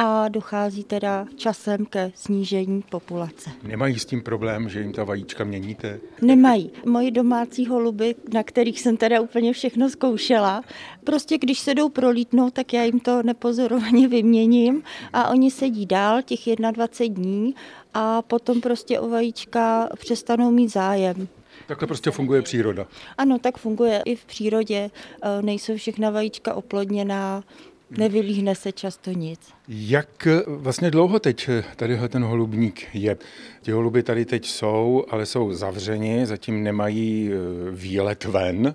a 0.00 0.28
dochází 0.28 0.84
teda 0.84 1.26
časem 1.36 1.86
ke 1.86 2.12
snížení 2.14 2.82
populace. 2.90 3.50
Nemají 3.62 3.98
s 3.98 4.04
tím 4.04 4.22
problém, 4.22 4.68
že 4.68 4.80
jim 4.80 4.92
ta 4.92 5.04
vajíčka 5.04 5.44
měníte? 5.44 6.00
Nemají. 6.22 6.70
Moji 6.86 7.10
domácí 7.10 7.66
holuby, 7.66 8.14
na 8.32 8.42
kterých 8.42 8.80
jsem 8.80 8.96
teda 8.96 9.20
úplně 9.20 9.52
všechno 9.52 9.90
zkoušela, 9.90 10.62
prostě 11.04 11.38
když 11.38 11.58
se 11.58 11.74
jdou 11.74 11.88
prolítnout, 11.88 12.54
tak 12.54 12.72
já 12.72 12.82
jim 12.84 13.00
to 13.00 13.22
nepozorovaně 13.22 14.08
vyměním 14.18 14.82
a 15.12 15.28
oni 15.28 15.50
sedí 15.50 15.86
dál 15.86 16.22
těch 16.22 16.40
21 16.72 17.14
dní 17.14 17.54
a 17.94 18.22
potom 18.22 18.60
prostě 18.60 19.00
o 19.00 19.08
vajíčka 19.08 19.88
přestanou 19.96 20.50
mít 20.50 20.68
zájem. 20.68 21.28
Takhle 21.66 21.86
prostě 21.86 22.10
funguje 22.10 22.42
příroda. 22.42 22.86
Ano, 23.18 23.38
tak 23.38 23.58
funguje 23.58 24.02
i 24.04 24.16
v 24.16 24.24
přírodě. 24.24 24.90
E, 25.22 25.42
nejsou 25.42 25.76
všechna 25.76 26.10
vajíčka 26.10 26.54
oplodněná, 26.54 27.44
Nevylíhne 27.90 28.54
se 28.54 28.72
často 28.72 29.12
nic. 29.12 29.40
Jak 29.68 30.26
eh, 30.26 30.42
vlastně 30.46 30.90
dlouho 30.90 31.18
teď 31.18 31.48
eh, 31.48 31.64
tady 31.76 31.98
ten 32.08 32.24
holubník 32.24 32.86
je? 32.94 33.16
Ti 33.62 33.70
holuby 33.70 34.02
tady 34.02 34.24
teď 34.24 34.46
jsou, 34.46 35.04
ale 35.10 35.26
jsou 35.26 35.52
zavřeni, 35.52 36.26
zatím 36.26 36.62
nemají 36.62 37.30
eh, 37.32 37.36
výlet 37.70 38.24
ven 38.24 38.74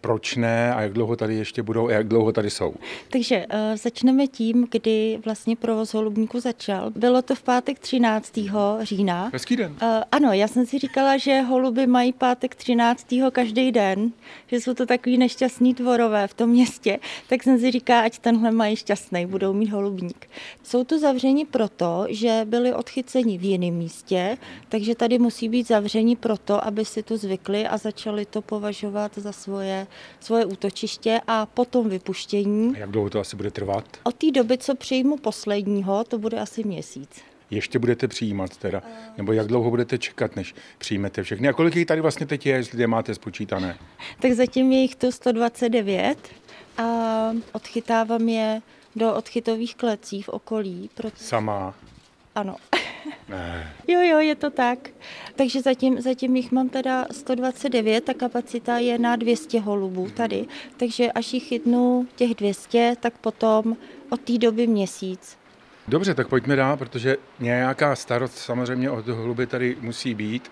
proč 0.00 0.36
ne 0.36 0.74
a 0.74 0.80
jak 0.80 0.92
dlouho 0.92 1.16
tady 1.16 1.34
ještě 1.34 1.62
budou 1.62 1.88
a 1.88 1.92
jak 1.92 2.08
dlouho 2.08 2.32
tady 2.32 2.50
jsou. 2.50 2.74
Takže 3.10 3.46
uh, 3.52 3.76
začneme 3.76 4.26
tím, 4.26 4.66
kdy 4.70 5.18
vlastně 5.24 5.56
provoz 5.56 5.94
holubníku 5.94 6.40
začal. 6.40 6.90
Bylo 6.90 7.22
to 7.22 7.34
v 7.34 7.42
pátek 7.42 7.78
13. 7.78 8.38
října. 8.80 9.30
Hezký 9.32 9.56
den. 9.56 9.72
Uh, 9.82 9.88
ano, 10.12 10.32
já 10.32 10.48
jsem 10.48 10.66
si 10.66 10.78
říkala, 10.78 11.16
že 11.16 11.40
holuby 11.40 11.86
mají 11.86 12.12
pátek 12.12 12.54
13. 12.54 13.06
každý 13.32 13.72
den, 13.72 14.12
že 14.46 14.56
jsou 14.56 14.74
to 14.74 14.86
takový 14.86 15.18
nešťastní 15.18 15.74
tvorové 15.74 16.26
v 16.26 16.34
tom 16.34 16.50
městě, 16.50 16.98
tak 17.28 17.42
jsem 17.42 17.58
si 17.58 17.70
říkala, 17.70 18.00
ať 18.00 18.18
tenhle 18.18 18.50
mají 18.50 18.76
šťastný, 18.76 19.26
budou 19.26 19.52
mít 19.52 19.70
holubník. 19.70 20.30
Jsou 20.62 20.84
tu 20.84 20.98
zavřeni 20.98 21.44
proto, 21.44 22.06
že 22.08 22.40
byli 22.44 22.74
odchyceni 22.74 23.38
v 23.38 23.42
jiném 23.42 23.74
místě, 23.74 24.38
takže 24.68 24.94
tady 24.94 25.18
musí 25.18 25.48
být 25.48 25.68
zavřeni 25.68 26.16
proto, 26.16 26.64
aby 26.64 26.84
si 26.84 27.02
to 27.02 27.16
zvykli 27.16 27.66
a 27.66 27.78
začali 27.78 28.26
to 28.26 28.42
považovat 28.42 29.12
za 29.16 29.32
svoje 29.32 29.86
svoje 30.20 30.44
útočiště 30.44 31.20
a 31.26 31.46
potom 31.46 31.88
vypuštění. 31.88 32.74
A 32.74 32.78
jak 32.78 32.90
dlouho 32.90 33.10
to 33.10 33.20
asi 33.20 33.36
bude 33.36 33.50
trvat? 33.50 33.84
Od 34.02 34.14
té 34.14 34.30
doby, 34.30 34.58
co 34.58 34.74
přijmu 34.74 35.16
posledního, 35.16 36.04
to 36.04 36.18
bude 36.18 36.40
asi 36.40 36.64
měsíc. 36.64 37.22
Ještě 37.50 37.78
budete 37.78 38.08
přijímat 38.08 38.56
teda? 38.56 38.82
Nebo 39.16 39.32
jak 39.32 39.46
dlouho 39.46 39.70
budete 39.70 39.98
čekat, 39.98 40.36
než 40.36 40.54
přijmete 40.78 41.22
všechny? 41.22 41.48
A 41.48 41.52
kolik 41.52 41.76
jich 41.76 41.86
tady 41.86 42.00
vlastně 42.00 42.26
teď 42.26 42.46
je, 42.46 42.56
jestli 42.56 42.80
je 42.80 42.86
máte 42.86 43.14
spočítané? 43.14 43.78
Tak 44.20 44.32
zatím 44.32 44.72
je 44.72 44.78
jich 44.78 44.96
tu 44.96 45.12
129 45.12 46.18
a 46.78 46.84
odchytávám 47.52 48.28
je 48.28 48.62
do 48.96 49.14
odchytových 49.14 49.76
klecí 49.76 50.22
v 50.22 50.28
okolí. 50.28 50.90
Proto... 50.94 51.16
Sama? 51.16 51.74
Ano. 52.34 52.56
Ne. 53.30 53.74
Jo, 53.88 54.00
jo, 54.00 54.18
je 54.18 54.34
to 54.34 54.50
tak. 54.50 54.78
Takže 55.36 55.60
zatím, 55.60 56.00
zatím 56.00 56.36
jich 56.36 56.52
mám 56.52 56.68
teda 56.68 57.06
129, 57.10 58.04
ta 58.04 58.14
kapacita 58.14 58.78
je 58.78 58.98
na 58.98 59.16
200 59.16 59.60
holubů 59.60 60.10
tady. 60.10 60.46
Takže 60.76 61.12
až 61.12 61.34
jich 61.34 61.44
chytnu 61.44 62.08
těch 62.16 62.34
200, 62.34 62.94
tak 63.00 63.18
potom 63.18 63.76
od 64.10 64.20
té 64.20 64.38
doby 64.38 64.66
měsíc. 64.66 65.38
Dobře, 65.88 66.14
tak 66.14 66.28
pojďme 66.28 66.56
dál, 66.56 66.76
protože 66.76 67.16
nějaká 67.40 67.96
starost 67.96 68.38
samozřejmě 68.38 68.90
od 68.90 69.08
holuby 69.08 69.46
tady 69.46 69.76
musí 69.80 70.14
být. 70.14 70.50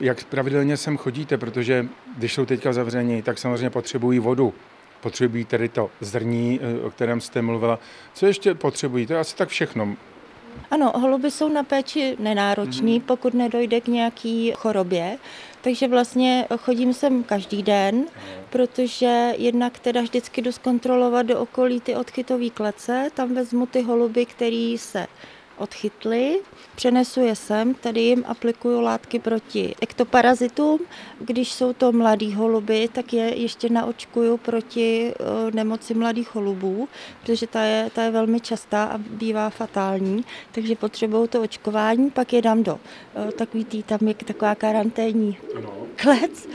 Jak 0.00 0.24
pravidelně 0.24 0.76
sem 0.76 0.96
chodíte, 0.96 1.38
protože 1.38 1.86
když 2.16 2.34
jsou 2.34 2.46
teďka 2.46 2.72
zavření, 2.72 3.22
tak 3.22 3.38
samozřejmě 3.38 3.70
potřebují 3.70 4.18
vodu. 4.18 4.54
Potřebují 5.00 5.44
tedy 5.44 5.68
to 5.68 5.90
zrní, 6.00 6.60
eh, 6.62 6.80
o 6.80 6.90
kterém 6.90 7.20
jste 7.20 7.42
mluvila. 7.42 7.78
Co 8.14 8.26
ještě 8.26 8.54
potřebují? 8.54 9.06
To 9.06 9.12
je 9.12 9.18
asi 9.18 9.36
tak 9.36 9.48
všechno. 9.48 9.96
Ano, 10.70 10.92
holuby 10.96 11.30
jsou 11.30 11.48
na 11.48 11.62
péči 11.62 12.16
nenároční, 12.18 13.00
mm-hmm. 13.00 13.04
pokud 13.04 13.34
nedojde 13.34 13.80
k 13.80 13.88
nějaký 13.88 14.52
chorobě. 14.56 15.18
Takže 15.60 15.88
vlastně 15.88 16.46
chodím 16.58 16.94
sem 16.94 17.22
každý 17.22 17.62
den, 17.62 18.06
protože 18.50 19.34
jednak 19.36 19.78
teda 19.78 20.00
vždycky 20.00 20.42
jdu 20.42 20.52
zkontrolovat 20.52 21.26
do 21.26 21.40
okolí 21.40 21.80
ty 21.80 21.96
odchytové 21.96 22.50
klece, 22.50 23.10
tam 23.14 23.34
vezmu 23.34 23.66
ty 23.66 23.82
holuby, 23.82 24.26
které 24.26 24.76
se 24.78 25.06
odchytly, 25.58 26.40
přenesu 26.76 27.20
je 27.20 27.36
sem, 27.36 27.74
tady 27.74 28.00
jim 28.00 28.24
aplikuju 28.26 28.80
látky 28.80 29.18
proti 29.18 29.74
ektoparazitům. 29.80 30.80
Když 31.20 31.52
jsou 31.52 31.72
to 31.72 31.92
mladý 31.92 32.34
holuby, 32.34 32.88
tak 32.92 33.12
je 33.12 33.36
ještě 33.36 33.68
naočkuju 33.68 34.36
proti 34.36 35.12
eh, 35.12 35.50
nemoci 35.50 35.94
mladých 35.94 36.34
holubů, 36.34 36.88
protože 37.22 37.46
ta 37.46 37.62
je, 37.62 37.90
ta 37.94 38.02
je 38.02 38.10
velmi 38.10 38.40
častá 38.40 38.84
a 38.84 38.98
bývá 38.98 39.50
fatální, 39.50 40.24
takže 40.52 40.76
potřebují 40.76 41.28
to 41.28 41.42
očkování, 41.42 42.10
pak 42.10 42.32
je 42.32 42.42
dám 42.42 42.62
do 42.62 42.78
eh, 43.28 43.32
takový 43.32 43.64
tý, 43.64 43.82
tam 43.82 43.98
je 44.08 44.14
taková 44.14 44.54
karanténní 44.54 45.36
klec, 45.96 46.48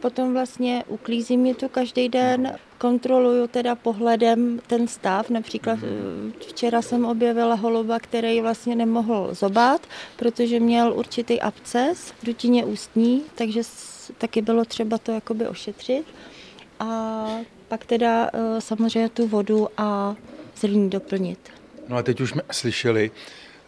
Potom 0.00 0.32
vlastně 0.32 0.84
uklízím 0.88 1.46
je 1.46 1.54
to 1.54 1.68
každý 1.68 2.08
den, 2.08 2.58
kontroluju 2.78 3.46
teda 3.46 3.74
pohledem 3.74 4.60
ten 4.66 4.88
stav. 4.88 5.30
Například 5.30 5.78
eh, 5.82 6.46
včera 6.48 6.82
jsem 6.82 7.04
objevila 7.04 7.54
holuba, 7.54 7.98
který 7.98 8.40
vlastně 8.40 8.76
nemohl 8.76 9.28
zobat, 9.32 9.86
protože 10.16 10.60
měl 10.60 10.92
určitý 10.92 11.40
abces 11.40 12.10
v 12.10 12.26
dutině 12.26 12.64
ústní, 12.64 13.22
takže 13.34 13.62
taky 14.18 14.42
bylo 14.42 14.64
třeba 14.64 14.98
to 14.98 15.12
jakoby 15.12 15.48
ošetřit. 15.48 16.04
A 16.80 17.26
pak 17.68 17.86
teda 17.86 18.30
eh, 18.32 18.60
samozřejmě 18.60 19.08
tu 19.08 19.28
vodu 19.28 19.68
a 19.76 20.16
zrní 20.56 20.90
doplnit. 20.90 21.38
No 21.88 21.96
a 21.96 22.02
teď 22.02 22.20
už 22.20 22.30
jsme 22.30 22.42
slyšeli, 22.52 23.10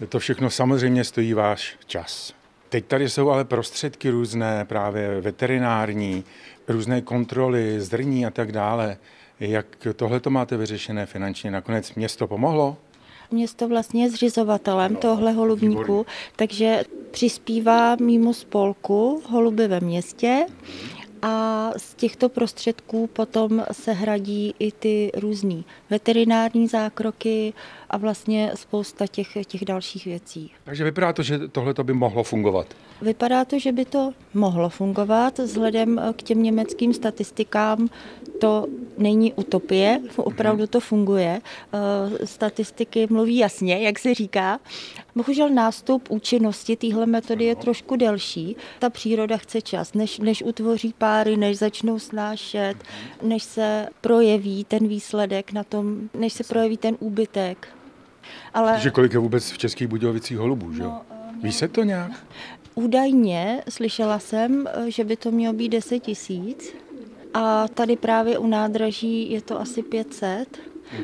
to 0.08 0.18
všechno 0.18 0.50
samozřejmě 0.50 1.04
stojí 1.04 1.34
váš 1.34 1.76
čas. 1.86 2.39
Teď 2.70 2.84
tady 2.84 3.08
jsou 3.08 3.30
ale 3.30 3.44
prostředky 3.44 4.10
různé, 4.10 4.64
právě 4.64 5.20
veterinární, 5.20 6.24
různé 6.68 7.00
kontroly, 7.00 7.80
zdrní 7.80 8.26
a 8.26 8.30
tak 8.30 8.52
dále. 8.52 8.96
Jak 9.40 9.66
tohle 9.96 10.20
to 10.20 10.30
máte 10.30 10.56
vyřešené 10.56 11.06
finančně? 11.06 11.50
Nakonec 11.50 11.94
město 11.94 12.26
pomohlo? 12.26 12.76
Město 13.30 13.68
vlastně 13.68 14.04
je 14.04 14.10
zřizovatelem 14.10 14.92
no, 14.92 14.98
tohle 15.00 15.32
holubníku, 15.32 15.80
výborný. 15.80 16.04
takže 16.36 16.82
přispívá 17.10 17.96
mimo 17.96 18.34
spolku 18.34 19.22
Holuby 19.28 19.68
ve 19.68 19.80
městě 19.80 20.46
a 21.22 21.70
z 21.76 21.94
těchto 21.94 22.28
prostředků 22.28 23.06
potom 23.06 23.64
se 23.72 23.92
hradí 23.92 24.54
i 24.58 24.72
ty 24.72 25.10
různé 25.14 25.62
veterinární 25.90 26.68
zákroky 26.68 27.52
a 27.90 27.96
vlastně 27.96 28.50
spousta 28.54 29.06
těch, 29.06 29.28
těch 29.46 29.64
dalších 29.64 30.04
věcí. 30.04 30.50
Takže 30.64 30.84
vypadá 30.84 31.12
to, 31.12 31.22
že 31.22 31.48
tohle 31.48 31.74
by 31.82 31.92
mohlo 31.92 32.22
fungovat? 32.22 32.66
Vypadá 33.02 33.44
to, 33.44 33.58
že 33.58 33.72
by 33.72 33.84
to 33.84 34.12
mohlo 34.34 34.68
fungovat. 34.68 35.38
Vzhledem 35.38 36.00
k 36.16 36.22
těm 36.22 36.42
německým 36.42 36.94
statistikám 36.94 37.88
to 38.40 38.66
není 38.98 39.32
utopie, 39.32 40.00
opravdu 40.16 40.66
to 40.66 40.80
funguje. 40.80 41.40
Eh, 41.40 42.26
statistiky 42.26 43.06
mluví 43.10 43.36
jasně, 43.36 43.78
jak 43.78 43.98
se 43.98 44.14
říká. 44.14 44.60
Bohužel 45.14 45.50
nástup 45.50 46.10
účinnosti 46.10 46.76
téhle 46.76 47.06
metody 47.06 47.44
je 47.44 47.56
trošku 47.56 47.96
delší. 47.96 48.56
Ta 48.78 48.90
příroda 48.90 49.36
chce 49.36 49.62
čas, 49.62 49.94
než, 49.94 50.18
než 50.18 50.42
utvoří 50.42 50.94
páry, 50.98 51.36
než 51.36 51.58
začnou 51.58 51.98
snášet, 51.98 52.74
než 53.22 53.42
se 53.42 53.88
projeví 54.00 54.64
ten 54.64 54.88
výsledek 54.88 55.52
na 55.52 55.64
tom, 55.64 56.08
než 56.14 56.32
se 56.32 56.44
projeví 56.44 56.76
ten 56.76 56.96
úbytek. 57.00 57.68
Ale... 58.54 58.80
Že 58.80 58.90
kolik 58.90 59.12
je 59.12 59.18
vůbec 59.18 59.50
v 59.50 59.58
Českých 59.58 59.88
Budějovicích 59.88 60.38
holubů, 60.38 60.72
že 60.72 60.82
no, 60.82 60.88
no, 60.88 61.16
Ví 61.42 61.52
se 61.52 61.68
to 61.68 61.82
nějak? 61.82 62.12
Údajně 62.74 63.62
slyšela 63.68 64.18
jsem, 64.18 64.68
že 64.86 65.04
by 65.04 65.16
to 65.16 65.30
mělo 65.30 65.54
být 65.54 65.68
10 65.68 65.98
tisíc 65.98 66.74
a 67.34 67.68
tady 67.68 67.96
právě 67.96 68.38
u 68.38 68.46
nádraží 68.46 69.32
je 69.32 69.42
to 69.42 69.60
asi 69.60 69.82
500. 69.82 70.58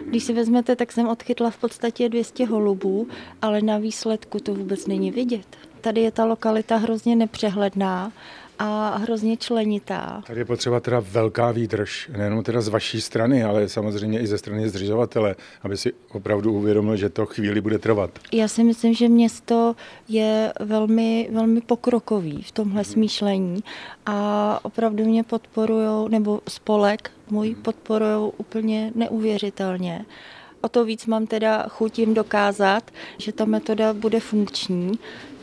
Když 0.06 0.24
si 0.24 0.32
vezmete, 0.32 0.76
tak 0.76 0.92
jsem 0.92 1.08
odchytla 1.08 1.50
v 1.50 1.56
podstatě 1.56 2.08
200 2.08 2.46
holubů, 2.46 3.08
ale 3.42 3.62
na 3.62 3.78
výsledku 3.78 4.38
to 4.38 4.54
vůbec 4.54 4.86
není 4.86 5.10
vidět. 5.10 5.46
Tady 5.80 6.00
je 6.00 6.10
ta 6.10 6.24
lokalita 6.24 6.76
hrozně 6.76 7.16
nepřehledná 7.16 8.12
a 8.58 8.96
hrozně 8.96 9.36
členitá. 9.36 10.22
Tady 10.26 10.40
je 10.40 10.44
potřeba 10.44 10.80
teda 10.80 11.02
velká 11.10 11.50
výdrž, 11.50 12.10
nejenom 12.16 12.42
teda 12.42 12.60
z 12.60 12.68
vaší 12.68 13.00
strany, 13.00 13.44
ale 13.44 13.68
samozřejmě 13.68 14.20
i 14.20 14.26
ze 14.26 14.38
strany 14.38 14.68
zřizovatele, 14.68 15.36
aby 15.62 15.76
si 15.76 15.92
opravdu 16.12 16.52
uvědomil, 16.52 16.96
že 16.96 17.08
to 17.08 17.26
chvíli 17.26 17.60
bude 17.60 17.78
trvat. 17.78 18.10
Já 18.32 18.48
si 18.48 18.64
myslím, 18.64 18.94
že 18.94 19.08
město 19.08 19.76
je 20.08 20.52
velmi, 20.60 21.28
velmi 21.32 21.60
pokrokový 21.60 22.42
v 22.42 22.52
tomhle 22.52 22.82
hmm. 22.82 22.92
smýšlení 22.92 23.64
a 24.06 24.60
opravdu 24.62 25.04
mě 25.04 25.22
podporují, 25.22 26.10
nebo 26.10 26.40
spolek 26.48 27.10
můj 27.30 27.52
hmm. 27.52 27.62
podporují 27.62 28.32
úplně 28.36 28.92
neuvěřitelně. 28.94 30.04
O 30.60 30.68
to 30.68 30.84
víc 30.84 31.06
mám 31.06 31.26
teda 31.26 31.68
chuť 31.68 31.98
jim 31.98 32.14
dokázat, 32.14 32.90
že 33.18 33.32
ta 33.32 33.44
metoda 33.44 33.92
bude 33.92 34.20
funkční, 34.20 34.92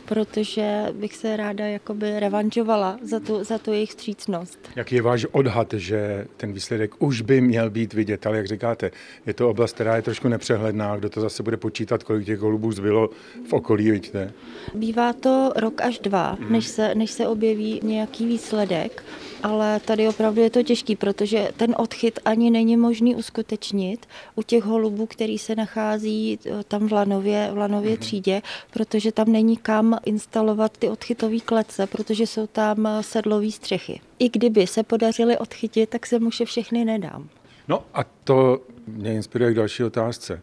protože 0.04 0.84
bych 0.92 1.16
se 1.16 1.36
ráda 1.36 1.66
jakoby 1.66 2.20
revanžovala 2.20 2.98
za 3.02 3.20
tu, 3.20 3.44
za 3.44 3.58
tu 3.58 3.72
jejich 3.72 3.92
střícnost. 3.92 4.58
Jaký 4.76 4.94
je 4.94 5.02
váš 5.02 5.26
odhad, 5.32 5.72
že 5.72 6.26
ten 6.36 6.52
výsledek 6.52 7.02
už 7.02 7.20
by 7.20 7.40
měl 7.40 7.70
být 7.70 7.94
vidět, 7.94 8.26
ale 8.26 8.36
jak 8.36 8.46
říkáte, 8.46 8.90
je 9.26 9.34
to 9.34 9.50
oblast, 9.50 9.72
která 9.72 9.96
je 9.96 10.02
trošku 10.02 10.28
nepřehledná, 10.28 10.96
kdo 10.96 11.10
to 11.10 11.20
zase 11.20 11.42
bude 11.42 11.56
počítat, 11.56 12.02
kolik 12.02 12.26
těch 12.26 12.38
golubů 12.38 12.72
zbylo 12.72 13.10
v 13.48 13.52
okolí, 13.52 13.90
vidíte? 13.90 14.32
Bývá 14.74 15.12
to 15.12 15.52
rok 15.56 15.80
až 15.80 15.98
dva, 15.98 16.36
hmm. 16.40 16.52
než, 16.52 16.66
se, 16.66 16.94
než 16.94 17.10
se 17.10 17.28
objeví 17.28 17.80
nějaký 17.82 18.26
výsledek 18.26 19.02
ale 19.44 19.80
tady 19.80 20.08
opravdu 20.08 20.40
je 20.40 20.50
to 20.50 20.62
těžký, 20.62 20.96
protože 20.96 21.48
ten 21.56 21.74
odchyt 21.78 22.20
ani 22.24 22.50
není 22.50 22.76
možný 22.76 23.14
uskutečnit 23.14 24.06
u 24.34 24.42
těch 24.42 24.64
holubů, 24.64 25.06
který 25.06 25.38
se 25.38 25.54
nachází 25.54 26.38
eh, 26.46 26.64
tam 26.68 26.88
v 26.88 26.92
Lanově, 26.92 27.50
v 27.52 27.56
Lanově 27.56 27.94
mm-hmm. 27.94 27.98
třídě, 27.98 28.42
protože 28.70 29.12
tam 29.12 29.32
není 29.32 29.56
kam 29.56 29.93
instalovat 30.04 30.78
ty 30.78 30.88
odchytové 30.88 31.40
klece, 31.40 31.86
protože 31.86 32.26
jsou 32.26 32.46
tam 32.46 32.86
eh, 32.86 33.02
sedlové 33.02 33.50
střechy. 33.50 34.00
I 34.18 34.28
kdyby 34.28 34.66
se 34.66 34.82
podařily 34.82 35.38
odchytit, 35.38 35.90
tak 35.90 36.06
se 36.06 36.18
už 36.18 36.40
je 36.40 36.46
všechny 36.46 36.84
nedám. 36.84 37.28
No 37.68 37.84
a 37.94 38.04
to 38.24 38.60
mě 38.86 39.14
inspiruje 39.14 39.52
k 39.52 39.56
další 39.56 39.84
otázce. 39.84 40.42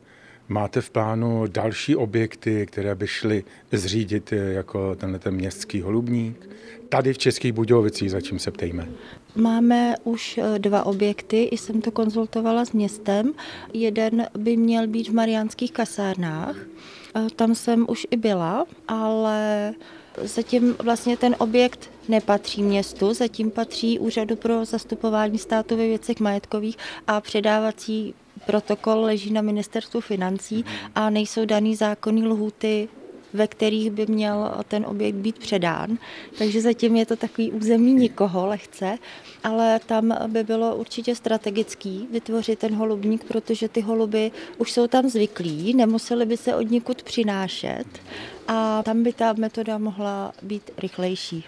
Máte 0.49 0.81
v 0.81 0.89
plánu 0.89 1.47
další 1.47 1.95
objekty, 1.95 2.65
které 2.65 2.95
by 2.95 3.07
šly 3.07 3.43
zřídit 3.71 4.31
jako 4.31 4.95
tenhle 4.95 5.19
ten 5.19 5.33
městský 5.33 5.81
holubník? 5.81 6.49
Tady 6.89 7.13
v 7.13 7.17
Českých 7.17 7.53
Budějovicích, 7.53 8.11
zatím 8.11 8.39
se 8.39 8.51
ptejme. 8.51 8.87
Máme 9.35 9.95
už 10.03 10.37
eh, 10.37 10.59
dva 10.59 10.83
objekty, 10.85 11.43
i 11.43 11.57
jsem 11.57 11.81
to 11.81 11.91
konzultovala 11.91 12.65
s 12.65 12.71
městem. 12.71 13.33
Jeden 13.73 14.27
by 14.37 14.57
měl 14.57 14.87
být 14.87 15.09
v 15.09 15.13
Mariánských 15.13 15.71
kasárnách, 15.71 16.55
eh, 16.57 17.00
tam 17.35 17.55
jsem 17.55 17.85
už 17.89 18.07
i 18.11 18.17
byla, 18.17 18.65
ale 18.87 19.73
Zatím 20.17 20.75
vlastně 20.83 21.17
ten 21.17 21.35
objekt 21.39 21.89
nepatří 22.09 22.63
městu, 22.63 23.13
zatím 23.13 23.51
patří 23.51 23.99
Úřadu 23.99 24.35
pro 24.35 24.65
zastupování 24.65 25.37
státu 25.37 25.77
ve 25.77 25.87
věcech 25.87 26.19
majetkových 26.19 26.77
a 27.07 27.21
předávací 27.21 28.13
protokol 28.45 29.01
leží 29.01 29.33
na 29.33 29.41
ministerstvu 29.41 30.01
financí 30.01 30.65
a 30.95 31.09
nejsou 31.09 31.45
daný 31.45 31.75
zákonní 31.75 32.27
lhuty 32.27 32.89
ve 33.33 33.47
kterých 33.47 33.91
by 33.91 34.05
měl 34.05 34.51
ten 34.67 34.85
objekt 34.85 35.15
být 35.15 35.39
předán. 35.39 35.97
Takže 36.37 36.61
zatím 36.61 36.95
je 36.95 37.05
to 37.05 37.15
takový 37.15 37.51
území 37.51 37.93
nikoho 37.93 38.47
lehce, 38.47 38.97
ale 39.43 39.79
tam 39.85 40.17
by 40.27 40.43
bylo 40.43 40.75
určitě 40.75 41.15
strategický 41.15 42.07
vytvořit 42.11 42.59
ten 42.59 42.75
holubník, 42.75 43.23
protože 43.23 43.69
ty 43.69 43.81
holuby 43.81 44.31
už 44.57 44.71
jsou 44.71 44.87
tam 44.87 45.09
zvyklí, 45.09 45.73
nemuseli 45.73 46.25
by 46.25 46.37
se 46.37 46.55
od 46.55 46.71
nikud 46.71 47.03
přinášet 47.03 47.85
a 48.47 48.83
tam 48.83 49.03
by 49.03 49.13
ta 49.13 49.33
metoda 49.33 49.77
mohla 49.77 50.33
být 50.41 50.71
rychlejší. 50.77 51.43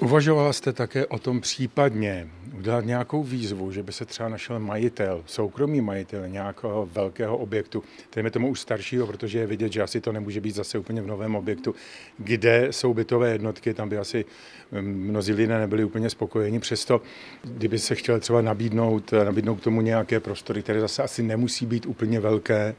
Uvažovala 0.00 0.52
jste 0.52 0.72
také 0.72 1.06
o 1.06 1.18
tom 1.18 1.40
případně 1.40 2.28
udělat 2.58 2.84
nějakou 2.84 3.22
výzvu, 3.22 3.72
že 3.72 3.82
by 3.82 3.92
se 3.92 4.04
třeba 4.04 4.28
našel 4.28 4.58
majitel, 4.60 5.22
soukromý 5.26 5.80
majitel 5.80 6.28
nějakého 6.28 6.88
velkého 6.92 7.36
objektu, 7.36 7.82
dejme 8.14 8.30
tomu 8.30 8.48
už 8.48 8.60
staršího, 8.60 9.06
protože 9.06 9.38
je 9.38 9.46
vidět, 9.46 9.72
že 9.72 9.82
asi 9.82 10.00
to 10.00 10.12
nemůže 10.12 10.40
být 10.40 10.54
zase 10.54 10.78
úplně 10.78 11.02
v 11.02 11.06
novém 11.06 11.34
objektu, 11.34 11.74
kde 12.18 12.68
jsou 12.70 12.94
bytové 12.94 13.30
jednotky, 13.30 13.74
tam 13.74 13.88
by 13.88 13.98
asi 13.98 14.24
mm, 14.72 14.80
mnozí 14.80 15.32
lidé 15.32 15.58
nebyli 15.58 15.84
úplně 15.84 16.10
spokojeni. 16.10 16.60
Přesto, 16.60 17.00
kdyby 17.44 17.78
se 17.78 17.94
chtěl 17.94 18.20
třeba 18.20 18.40
nabídnout, 18.40 19.12
nabídnout 19.24 19.56
k 19.56 19.64
tomu 19.64 19.80
nějaké 19.80 20.20
prostory, 20.20 20.62
které 20.62 20.80
zase 20.80 21.02
asi 21.02 21.22
nemusí 21.22 21.66
být 21.66 21.86
úplně 21.86 22.20
velké, 22.20 22.74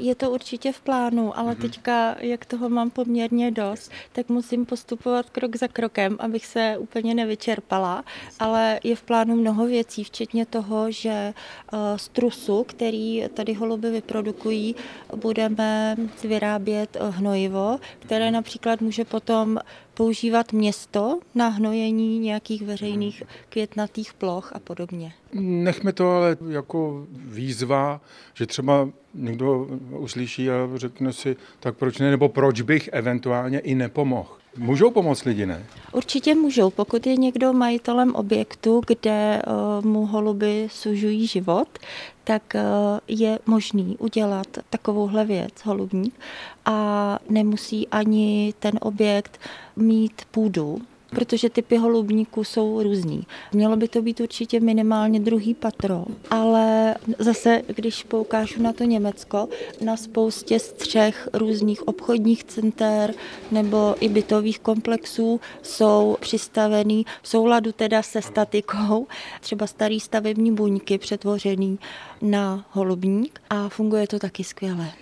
je 0.00 0.14
to 0.14 0.30
určitě 0.30 0.72
v 0.72 0.80
plánu, 0.80 1.38
ale 1.38 1.52
mm-hmm. 1.52 1.60
teďka, 1.60 2.16
jak 2.20 2.44
toho 2.44 2.68
mám 2.68 2.90
poměrně 2.90 3.50
dost, 3.50 3.92
tak 4.12 4.28
musím 4.28 4.66
postupovat 4.66 5.30
krok 5.30 5.56
za 5.56 5.68
krokem, 5.68 6.16
abych 6.18 6.46
se 6.46 6.76
úplně 6.78 7.14
nevyčerpala, 7.14 8.04
ale 8.38 8.80
je 8.84 8.96
v 8.96 9.02
plánu 9.02 9.36
mnoho 9.36 9.66
věcí, 9.66 10.04
včetně 10.04 10.46
toho, 10.46 10.90
že 10.90 11.10
eh, 11.10 11.76
z 11.96 12.08
trusu, 12.08 12.64
který 12.64 13.24
tady 13.34 13.52
holuby 13.52 13.90
vyprodukují, 13.90 14.76
budeme 15.16 15.96
vyrábět 16.24 16.96
eh, 16.96 17.10
hnojivo, 17.10 17.78
které 17.98 18.30
například 18.30 18.80
může 18.80 19.04
potom 19.04 19.58
používat 19.94 20.52
město 20.52 21.20
na 21.34 21.48
hnojení 21.48 22.18
nějakých 22.18 22.62
veřejných 22.62 23.22
květnatých 23.48 24.14
ploch 24.14 24.52
a 24.52 24.58
podobně. 24.58 25.12
Nechme 25.32 25.92
to 25.92 26.10
ale 26.10 26.36
jako 26.48 27.06
výzva, 27.10 28.00
že 28.34 28.46
třeba 28.46 28.88
někdo 29.14 29.66
uslyší 29.98 30.50
a 30.50 30.68
řekne 30.74 31.12
si, 31.12 31.36
tak 31.60 31.76
proč 31.76 31.98
ne, 31.98 32.10
nebo 32.10 32.28
proč 32.28 32.60
bych 32.60 32.88
eventuálně 32.92 33.58
i 33.58 33.74
nepomohl. 33.74 34.28
Můžou 34.56 34.90
pomoct 34.90 35.24
lidi, 35.24 35.46
ne? 35.46 35.66
Určitě 35.92 36.34
můžou, 36.34 36.70
pokud 36.70 37.06
je 37.06 37.16
někdo 37.16 37.52
majitelem 37.52 38.14
objektu, 38.14 38.82
kde 38.86 39.42
uh, 39.46 39.84
mu 39.84 40.06
holuby 40.06 40.68
sužují 40.70 41.26
život, 41.26 41.68
tak 42.24 42.42
uh, 42.54 42.60
je 43.08 43.38
možný 43.46 43.96
udělat 43.98 44.46
takovouhle 44.70 45.24
věc, 45.24 45.52
holubník, 45.64 46.14
a 46.64 47.18
nemusí 47.28 47.88
ani 47.88 48.54
ten 48.58 48.72
objekt 48.80 49.40
mít 49.76 50.22
půdu, 50.30 50.80
protože 51.10 51.50
typy 51.50 51.76
holubníků 51.76 52.44
jsou 52.44 52.82
různý. 52.82 53.26
Mělo 53.52 53.76
by 53.76 53.88
to 53.88 54.02
být 54.02 54.20
určitě 54.20 54.60
minimálně 54.60 55.20
druhý 55.20 55.54
patro, 55.54 56.04
ale 56.30 56.94
zase, 57.18 57.62
když 57.76 58.02
poukážu 58.02 58.62
na 58.62 58.72
to 58.72 58.84
Německo, 58.84 59.48
na 59.84 59.96
spoustě 59.96 60.58
střech 60.58 61.28
různých 61.32 61.88
obchodních 61.88 62.44
center 62.44 63.14
nebo 63.50 63.94
i 64.00 64.08
bytových 64.08 64.60
komplexů 64.60 65.40
jsou 65.62 66.16
přistavený 66.20 67.06
v 67.22 67.28
souladu 67.28 67.72
teda 67.72 68.02
se 68.02 68.22
statikou, 68.22 69.06
třeba 69.40 69.66
starý 69.66 70.00
stavební 70.00 70.52
buňky 70.54 70.98
přetvořený 70.98 71.78
na 72.22 72.64
holubník 72.70 73.40
a 73.50 73.68
funguje 73.68 74.06
to 74.06 74.18
taky 74.18 74.44
skvěle. 74.44 74.92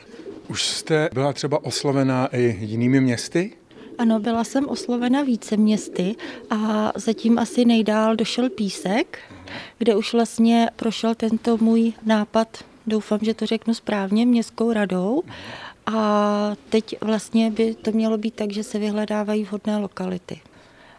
Už 0.48 0.66
jste 0.66 1.08
byla 1.14 1.32
třeba 1.32 1.64
oslovená 1.64 2.26
i 2.26 2.56
jinými 2.60 3.00
městy? 3.00 3.57
Ano, 3.98 4.20
byla 4.20 4.44
jsem 4.44 4.68
oslovena 4.68 5.22
více 5.22 5.56
městy 5.56 6.16
a 6.50 6.92
zatím 6.94 7.38
asi 7.38 7.64
nejdál 7.64 8.16
došel 8.16 8.50
Písek, 8.50 9.18
kde 9.78 9.96
už 9.96 10.12
vlastně 10.12 10.70
prošel 10.76 11.14
tento 11.14 11.56
můj 11.56 11.92
nápad, 12.06 12.64
doufám, 12.86 13.18
že 13.22 13.34
to 13.34 13.46
řeknu 13.46 13.74
správně, 13.74 14.26
městskou 14.26 14.72
radou. 14.72 15.22
A 15.86 16.52
teď 16.68 16.96
vlastně 17.00 17.50
by 17.50 17.74
to 17.74 17.92
mělo 17.92 18.18
být 18.18 18.34
tak, 18.34 18.52
že 18.52 18.62
se 18.62 18.78
vyhledávají 18.78 19.44
vhodné 19.44 19.76
lokality. 19.76 20.40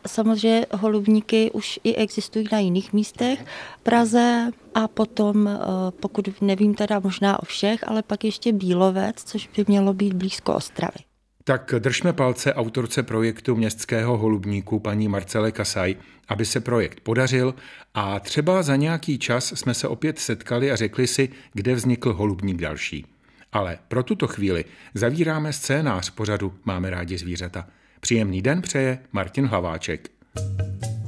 Samozřejmě 0.08 0.66
holubníky 0.72 1.52
už 1.52 1.80
i 1.84 1.96
existují 1.96 2.48
na 2.52 2.60
jiných 2.60 2.94
místech, 2.94 3.46
Praze 3.84 4.52
a 4.76 4.88
potom, 4.88 5.48
eh, 5.48 5.60
pokud 6.00 6.42
nevím 6.42 6.76
teda 6.76 7.00
možná 7.00 7.40
o 7.44 7.46
všech, 7.46 7.88
ale 7.88 8.04
pak 8.04 8.24
ještě 8.24 8.54
Bílovec, 8.54 9.16
což 9.24 9.50
by 9.58 9.66
mělo 9.68 9.94
být 9.94 10.14
blízko 10.14 10.56
Ostravy. 10.56 11.09
Tak 11.50 11.74
držme 11.80 12.14
palce 12.14 12.54
autorce 12.54 13.04
projektu 13.04 13.56
Městského 13.56 14.18
holubníku 14.18 14.80
paní 14.80 15.08
Marcele 15.08 15.52
Kasaj, 15.52 15.96
aby 16.28 16.46
se 16.46 16.60
projekt 16.60 17.00
podařil 17.00 17.56
a 17.94 18.20
třeba 18.20 18.64
za 18.64 18.76
nějaký 18.76 19.20
čas 19.20 19.54
jsme 19.56 19.74
se 19.74 19.88
opět 19.88 20.20
setkali 20.20 20.72
a 20.72 20.76
řekli 20.76 21.08
si, 21.08 21.30
kde 21.54 21.76
vznikl 21.76 22.14
holubník 22.14 22.62
další. 22.62 23.06
Ale 23.52 23.78
pro 23.88 24.04
tuto 24.04 24.28
chvíli 24.28 24.66
zavíráme 24.94 25.54
scénář 25.54 26.10
pořadu 26.10 26.54
Máme 26.66 26.90
rádi 26.90 27.18
zvířata. 27.18 27.68
Příjemný 28.00 28.42
den 28.42 28.62
přeje 28.62 29.00
Martin 29.12 29.46
Hlaváček. 29.46 30.10
thank 30.36 30.84
you 30.84 30.99